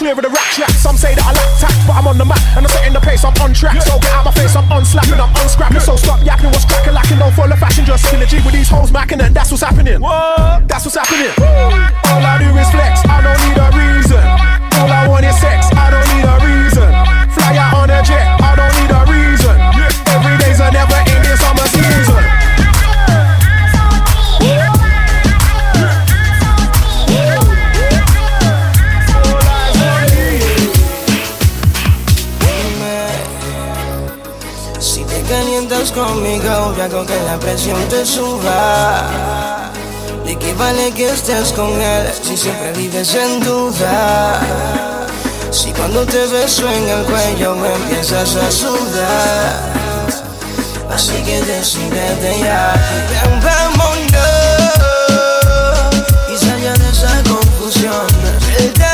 Clear 0.01 0.17
of 0.17 0.25
the 0.25 0.33
rap 0.33 0.49
chat. 0.57 0.73
Some 0.81 0.97
say 0.97 1.13
that 1.13 1.21
I 1.21 1.31
lack 1.37 1.49
tact, 1.61 1.77
but 1.85 1.93
I'm 1.93 2.09
on 2.09 2.17
the 2.17 2.25
map 2.25 2.41
and 2.57 2.65
I'm 2.65 2.73
setting 2.73 2.93
the 2.97 2.99
pace. 2.99 3.21
I'm 3.21 3.37
on 3.37 3.53
track, 3.53 3.77
so 3.85 4.01
get 4.01 4.09
out 4.17 4.25
my 4.25 4.33
face. 4.33 4.57
I'm 4.57 4.65
unslapping, 4.73 5.21
I'm 5.21 5.29
on 5.29 5.45
unscrapping. 5.45 5.85
So 5.85 5.93
stop 5.95 6.25
yapping, 6.25 6.49
what's 6.49 6.65
cracking, 6.65 6.97
lacking, 6.97 7.21
don't 7.21 7.33
follow 7.37 7.53
fashion. 7.55 7.85
Just 7.85 8.09
G 8.09 8.41
with 8.41 8.57
these 8.57 8.69
hoes 8.69 8.89
macking, 8.89 9.21
and 9.21 9.29
that's 9.29 9.53
what's 9.53 9.61
happening. 9.61 10.01
What? 10.01 10.65
That's 10.65 10.89
what's 10.89 10.97
happening. 10.97 11.29
All 11.37 12.25
I 12.25 12.41
do 12.41 12.49
is 12.57 12.69
flex. 12.73 13.05
I 13.05 13.21
don't 13.21 13.37
need 13.45 13.60
a 13.60 13.60
calientas 35.31 35.93
conmigo, 35.93 36.75
yo 36.75 36.83
hago 36.83 37.05
que 37.05 37.19
la 37.23 37.39
presión 37.39 37.79
te 37.87 38.05
suba. 38.05 39.71
¿De 40.25 40.37
qué 40.37 40.53
vale 40.55 40.91
que 40.91 41.09
estés 41.09 41.53
con 41.53 41.81
él 41.81 42.05
si 42.21 42.35
siempre 42.35 42.73
vives 42.73 43.15
en 43.15 43.39
duda? 43.39 44.41
Si 45.49 45.71
cuando 45.71 46.05
te 46.05 46.27
beso 46.27 46.69
en 46.69 46.89
el 46.89 47.03
cuello 47.05 47.55
me 47.55 47.73
empiezas 47.73 48.35
a 48.35 48.51
sudar. 48.51 49.73
Así 50.93 51.15
que 51.23 51.41
decídete 51.43 52.39
ya. 52.41 52.73
Ven, 53.09 53.39
vámonos 53.39 54.01
y 56.33 56.37
salga 56.45 56.73
de 56.73 56.89
esa 56.89 57.23
confusión. 57.23 58.90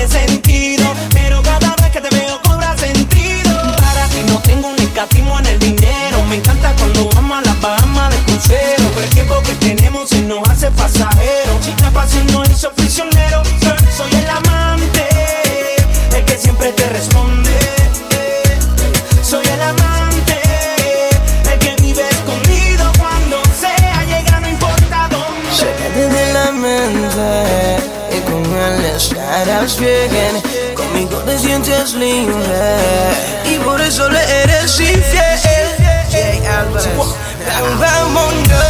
Tienes 0.00 0.29
noches 31.70 31.94
lindas 31.94 33.16
y 33.44 33.58
por 33.58 33.80
eso 33.80 34.08
le 34.08 34.20
eres 34.42 34.80
infiel. 34.80 35.20
Bang, 37.78 38.14
bang, 38.14 38.69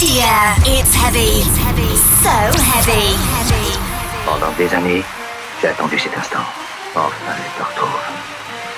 Didier. 0.00 0.26
It's 0.66 0.92
heavy. 0.92 1.38
It's 1.38 1.56
heavy. 1.56 1.94
So 2.18 2.34
heavy. 2.58 3.14
Pendant 4.26 4.50
des 4.58 4.72
années, 4.74 5.04
j'ai 5.60 5.68
attendu 5.68 5.98
cet 5.98 6.16
instant. 6.18 6.44
Enfin, 6.96 7.34
je 7.38 7.62
te 7.62 7.68
retrouve. 7.68 8.00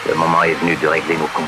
Le 0.09 0.14
moment 0.14 0.43
est 0.43 0.52
venu 0.60 0.76
de 0.76 0.86
régler 0.86 1.16
nos 1.16 1.26
comptes. 1.28 1.47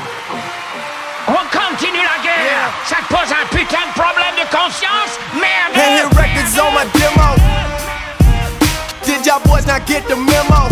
On 1.27 1.45
continue 1.55 2.01
la 2.01 2.23
guerre 2.23 2.71
Ça 2.85 2.95
te 2.97 3.13
pose 3.13 3.31
un 3.31 3.45
putain 3.55 3.85
de 3.85 3.93
problème 3.93 4.35
de 4.41 4.47
conscience? 4.49 5.19
Merde 5.35 5.75
hit 5.75 6.05
records 6.17 6.57
on 6.57 6.73
my 6.73 6.85
demo. 6.97 7.35
Did 9.05 9.25
y'all 9.25 9.39
boys 9.45 9.67
not 9.67 9.85
get 9.85 10.07
the 10.07 10.15
memo? 10.15 10.69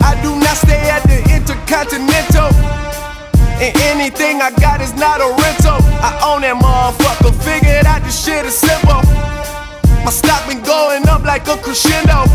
I 0.00 0.14
do 0.22 0.34
not 0.36 0.56
stay 0.56 0.88
at 0.88 1.02
the 1.02 1.20
Intercontinental. 1.34 2.48
And 3.56 3.72
anything 3.88 4.42
I 4.42 4.50
got 4.60 4.82
is 4.82 4.92
not 4.94 5.20
a 5.24 5.28
rental. 5.32 5.80
I 6.04 6.12
own 6.28 6.44
that 6.44 6.60
motherfucker. 6.60 7.32
Figured 7.40 7.86
out 7.86 8.04
this 8.04 8.12
shit 8.12 8.44
is 8.44 8.52
simple. 8.52 9.00
My 10.04 10.12
stock 10.12 10.44
been 10.44 10.60
going 10.60 11.08
up 11.08 11.24
like 11.24 11.48
a 11.48 11.56
crescendo. 11.56 12.28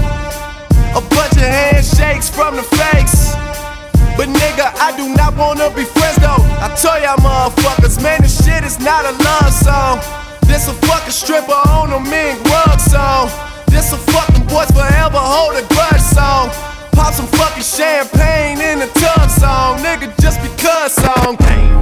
A 0.97 1.01
bunch 1.13 1.37
of 1.37 1.45
handshakes 1.45 2.25
from 2.27 2.57
the 2.57 2.65
fakes. 2.65 3.37
But 4.17 4.33
nigga, 4.33 4.73
I 4.81 4.97
do 4.97 5.13
not 5.13 5.37
wanna 5.37 5.69
be 5.77 5.85
friends 5.85 6.17
though. 6.17 6.41
I 6.57 6.73
tell 6.73 6.97
y'all 6.97 7.21
motherfuckers, 7.21 8.01
man, 8.01 8.21
this 8.25 8.43
shit 8.43 8.63
is 8.65 8.79
not 8.79 9.05
a 9.05 9.13
love 9.21 9.53
song. 9.53 10.01
This 10.49 10.67
a 10.67 10.73
fucking 10.89 11.13
stripper 11.13 11.53
on 11.69 11.93
a 11.93 11.99
mink 12.01 12.41
rug 12.49 12.79
song. 12.81 13.29
This 13.67 13.93
a 13.93 13.97
fucking 14.09 14.49
boys 14.49 14.73
forever 14.73 15.21
hold 15.21 15.53
a 15.55 15.63
grudge 15.69 16.01
song. 16.01 16.49
Pop 16.91 17.13
some 17.13 17.27
fucking 17.27 17.63
champagne 17.63 18.61
in 18.61 18.79
the 18.79 18.87
tub 18.99 19.29
song, 19.29 19.79
nigga, 19.79 20.09
just 20.21 20.41
because 20.41 20.93
song. 20.93 21.37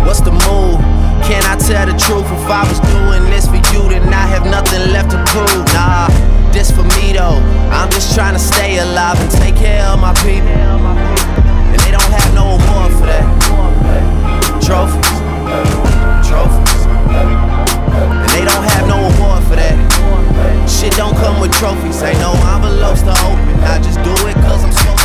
What's 0.05 0.21
the 0.21 0.31
move? 0.31 0.79
Can 1.27 1.43
I 1.45 1.55
tell 1.57 1.85
the 1.85 1.93
truth? 1.97 2.25
If 2.25 2.49
I 2.49 2.65
was 2.65 2.79
doing 2.89 3.29
this 3.29 3.45
for 3.45 3.61
you, 3.73 3.89
then 3.89 4.13
I 4.13 4.25
have 4.33 4.45
nothing 4.45 4.91
left 4.91 5.11
to 5.11 5.19
prove. 5.29 5.65
Nah, 5.73 6.07
this 6.51 6.71
for 6.71 6.83
me 6.97 7.13
though. 7.13 7.37
I'm 7.69 7.89
just 7.91 8.15
trying 8.15 8.33
to 8.33 8.39
stay 8.39 8.79
alive 8.79 9.19
and 9.21 9.31
take 9.31 9.55
care 9.55 9.85
of 9.85 9.99
my 9.99 10.13
people. 10.25 10.49
And 10.49 11.79
they 11.81 11.91
don't 11.91 12.09
have 12.09 12.33
no 12.33 12.57
award 12.57 12.91
for 12.97 13.05
that. 13.05 13.25
Trophies, 14.65 15.09
trophies. 16.25 16.81
And 17.93 18.29
they 18.33 18.45
don't 18.45 18.65
have 18.73 18.87
no 18.87 18.97
award 19.13 19.43
for 19.45 19.55
that. 19.55 19.77
Shit 20.67 20.93
don't 20.93 21.15
come 21.17 21.39
with 21.39 21.53
trophies. 21.53 22.01
Ain't 22.01 22.19
no 22.19 22.33
envelopes 22.55 23.03
to 23.03 23.13
open. 23.27 23.55
I 23.69 23.77
just 23.83 24.01
do 24.01 24.13
it. 24.25 24.35
Cause 24.41 24.63
I'm 24.65 24.71
so 24.71 24.98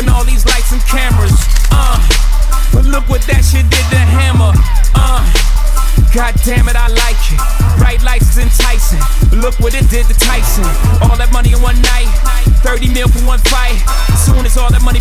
in 0.00 0.08
all 0.08 0.24
these 0.24 0.46
lights 0.46 0.72
and 0.72 0.80
cameras. 0.88 1.36
Uh, 1.70 2.00
but 2.72 2.84
look 2.86 3.04
what 3.08 3.20
that 3.28 3.44
shit 3.44 3.68
did 3.68 3.84
to 3.92 4.00
Hammer. 4.00 4.56
Uh, 4.96 5.20
God 6.16 6.34
damn 6.42 6.66
it, 6.72 6.74
I 6.74 6.88
like 6.88 7.20
it. 7.28 7.40
Bright 7.76 8.00
lights 8.02 8.32
is 8.32 8.40
enticing. 8.40 9.04
But 9.28 9.44
look 9.44 9.60
what 9.60 9.76
it 9.76 9.88
did 9.92 10.08
to 10.08 10.16
Tyson. 10.16 10.64
All 11.04 11.16
that 11.20 11.28
money 11.32 11.52
in 11.52 11.60
one 11.60 11.76
night. 11.84 12.08
30 12.64 12.96
mil 12.96 13.08
for 13.08 13.20
one 13.28 13.38
fight. 13.52 13.76
As 14.08 14.24
soon 14.24 14.44
as 14.48 14.56
all 14.56 14.72
that 14.72 14.82
money 14.82 15.00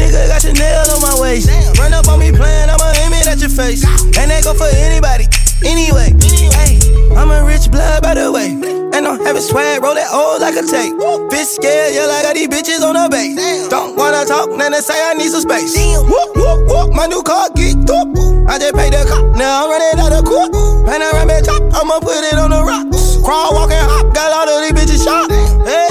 nigga, 0.00 0.28
got 0.28 0.42
your 0.44 0.56
nail 0.56 0.88
on 0.96 1.00
my 1.04 1.14
waist. 1.20 1.52
Run 1.78 1.92
up 1.92 2.08
on 2.08 2.18
me 2.18 2.32
playing, 2.32 2.70
I'ma 2.72 2.88
aim 3.04 3.12
it 3.12 3.28
at 3.28 3.40
your 3.40 3.52
face. 3.52 3.84
And 4.16 4.32
that 4.32 4.44
go 4.44 4.56
for 4.56 4.68
anybody. 4.72 5.28
Anyway, 5.60 6.16
hey, 6.56 6.80
I'm 7.12 7.28
a 7.28 7.44
rich 7.44 7.68
blood 7.70 8.02
by 8.02 8.14
the 8.16 8.32
way. 8.32 8.56
And 8.96 9.06
I'm 9.06 9.20
having 9.22 9.42
swag, 9.44 9.82
roll 9.82 9.94
that 9.94 10.08
old 10.10 10.40
like 10.40 10.56
a 10.56 10.64
tape. 10.64 10.96
Bitch 11.28 11.60
scared, 11.60 11.94
yeah, 11.94 12.08
like 12.08 12.24
I 12.24 12.32
got 12.32 12.34
these 12.34 12.48
bitches 12.48 12.80
on 12.80 12.96
the 12.96 13.06
base. 13.12 13.36
Don't 13.68 13.94
wanna 13.96 14.24
talk, 14.24 14.48
then 14.56 14.72
they 14.72 14.80
say 14.80 14.96
I 14.96 15.14
need 15.14 15.30
some 15.30 15.44
space. 15.44 15.76
Whoop, 15.76 16.36
whoop, 16.36 16.60
whoop, 16.66 16.88
my 16.96 17.06
new 17.06 17.22
car 17.22 17.52
geeked 17.52 17.92
up. 17.92 18.08
I 18.48 18.58
just 18.58 18.74
paid 18.74 18.96
the 18.96 19.04
cop, 19.04 19.36
now 19.36 19.64
I'm 19.64 19.70
running 19.70 20.00
out 20.00 20.16
of 20.16 20.24
court. 20.24 20.50
And 20.88 21.02
I 21.04 21.12
run 21.12 21.28
back 21.28 21.44
top, 21.44 21.62
I'ma 21.76 22.00
put 22.00 22.24
it 22.24 22.40
on 22.40 22.50
the 22.50 22.64
rocks. 22.64 23.20
Crawl, 23.22 23.52
walk, 23.52 23.70
and 23.70 23.84
hop, 23.84 24.10
got 24.16 24.32
all 24.32 24.48
of 24.48 24.58
these 24.64 24.74
bitches 24.74 25.04
shot. 25.04 25.30
Hey, 25.68 25.89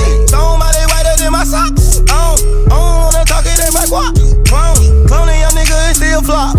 nigga 6.20 6.26
flop. 6.26 6.58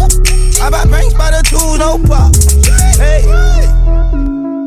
I 0.62 0.70
buy 0.70 0.85
banks 0.91 1.15
by 1.15 1.31
the 1.31 1.43
two, 1.43 1.78
no 1.78 1.99
pop. 2.07 2.35
Hey, 2.99 3.23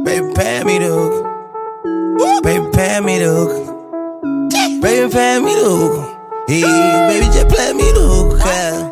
baby, 0.03 0.33
pay 0.35 0.63
me 0.63 0.79
the 0.79 0.87
hook. 0.87 2.43
Baby, 2.43 2.65
pay 2.73 2.99
me 2.99 3.19
the 3.19 3.25
hook. 3.25 4.81
Baby, 4.81 5.13
pay 5.13 5.39
me 5.39 5.53
the 5.55 5.63
hook. 5.63 6.09
Hey, 6.47 6.61
baby, 6.61 7.25
just 7.25 7.47
play 7.49 7.73
me 7.73 7.91
the 7.91 8.01
hook. 8.01 8.39
yeah. 8.45 8.91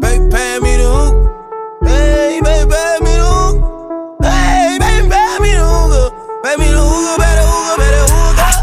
Baby, 0.00 0.30
pay 0.30 0.58
me 0.60 0.76
the 0.76 0.88
hook. 0.88 1.14
Hey, 1.82 2.40
baby, 2.42 2.70
pay 2.70 2.98
me 3.02 3.15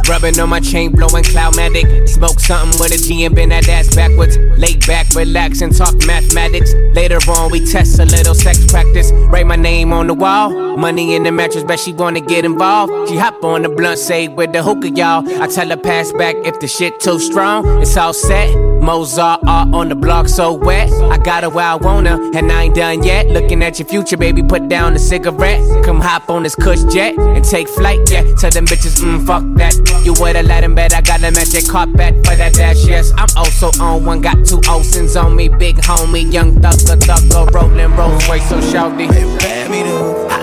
Rubbing 0.09 0.39
on 0.39 0.49
my 0.49 0.59
chain, 0.59 0.91
blowing 0.91 1.23
Cloudmatic. 1.23 2.09
Smoke 2.09 2.39
something 2.39 2.79
with 2.79 2.93
a 2.93 2.97
G 2.97 3.23
and 3.25 3.35
bend 3.35 3.51
that 3.51 3.67
ass 3.69 3.95
backwards. 3.95 4.37
Lay 4.57 4.75
back, 4.77 5.07
relax, 5.15 5.61
and 5.61 5.75
talk 5.75 5.95
mathematics. 6.05 6.73
Later 6.93 7.19
on, 7.31 7.51
we 7.51 7.65
test 7.65 7.99
a 7.99 8.05
little 8.05 8.35
sex 8.35 8.65
practice. 8.69 9.11
Write 9.11 9.47
my 9.47 9.55
name 9.55 9.93
on 9.93 10.07
the 10.07 10.13
wall. 10.13 10.77
Money 10.77 11.15
in 11.15 11.23
the 11.23 11.31
mattress, 11.31 11.63
bet 11.63 11.79
she 11.79 11.93
wanna 11.93 12.19
get 12.19 12.43
involved. 12.45 13.09
She 13.09 13.17
hop 13.17 13.43
on 13.43 13.61
the 13.61 13.69
blunt, 13.69 13.97
say 13.97 14.27
with 14.27 14.51
the 14.51 14.61
hookah, 14.61 14.89
y'all. 14.89 15.23
I 15.41 15.47
tell 15.47 15.69
her 15.69 15.77
pass 15.77 16.11
back 16.11 16.35
if 16.45 16.59
the 16.59 16.67
shit 16.67 16.99
too 16.99 17.19
strong. 17.19 17.81
It's 17.81 17.95
all 17.95 18.13
set. 18.13 18.49
Mozart 18.83 19.39
art 19.47 19.73
on 19.73 19.87
the 19.87 19.95
block 19.95 20.27
so 20.27 20.53
wet. 20.53 20.91
I 21.03 21.17
got 21.17 21.43
her 21.43 21.49
where 21.49 21.65
I 21.65 21.75
want 21.75 22.07
her, 22.07 22.19
and 22.37 22.51
I 22.51 22.63
ain't 22.63 22.75
done 22.75 23.01
yet. 23.01 23.27
Looking 23.27 23.63
at 23.63 23.79
your 23.79 23.87
future, 23.87 24.17
baby, 24.17 24.43
put 24.43 24.67
down 24.67 24.93
the 24.93 24.99
cigarette. 24.99 25.61
Come 25.85 26.01
hop 26.01 26.29
on 26.29 26.43
this 26.43 26.55
cush 26.55 26.83
jet 26.93 27.17
and 27.17 27.43
take 27.45 27.69
flight, 27.69 27.99
yeah. 28.11 28.23
Tell 28.35 28.51
them 28.51 28.65
bitches, 28.65 29.01
mm, 29.01 29.25
fuck 29.25 29.43
that. 29.57 29.73
You 30.03 30.13
with 30.13 30.35
a 30.35 30.43
Latin 30.43 30.75
bed, 30.75 30.93
I 30.93 31.01
got 31.01 31.19
a 31.19 31.31
magic 31.31 31.67
carpet 31.67 32.15
for 32.25 32.35
that 32.35 32.53
dash, 32.55 32.85
yes. 32.85 33.11
I'm 33.17 33.29
also 33.37 33.71
on 33.81 34.05
one, 34.05 34.21
got 34.21 34.45
two 34.45 34.61
Olsen's 34.67 35.15
on 35.15 35.35
me, 35.35 35.47
big 35.47 35.77
homie, 35.77 36.31
young 36.31 36.51
thugger, 36.55 36.97
thugger, 36.97 37.49
rolling 37.53 37.95
Rolls 37.95 38.27
Royce, 38.27 38.49
so 38.49 38.59
shouty. 38.59 39.07
Baby, 39.07 39.37
pay 39.39 39.67
me 39.69 39.83
the. 39.83 40.33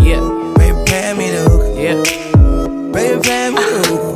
Yeah, 0.00 0.20
Baby, 0.56 0.78
pay 0.86 1.14
me 1.14 1.30
the 1.30 1.74
yeah. 1.76 2.02
Baby, 2.92 3.20
pay 3.22 3.50
me 3.50 3.56
the 3.56 4.11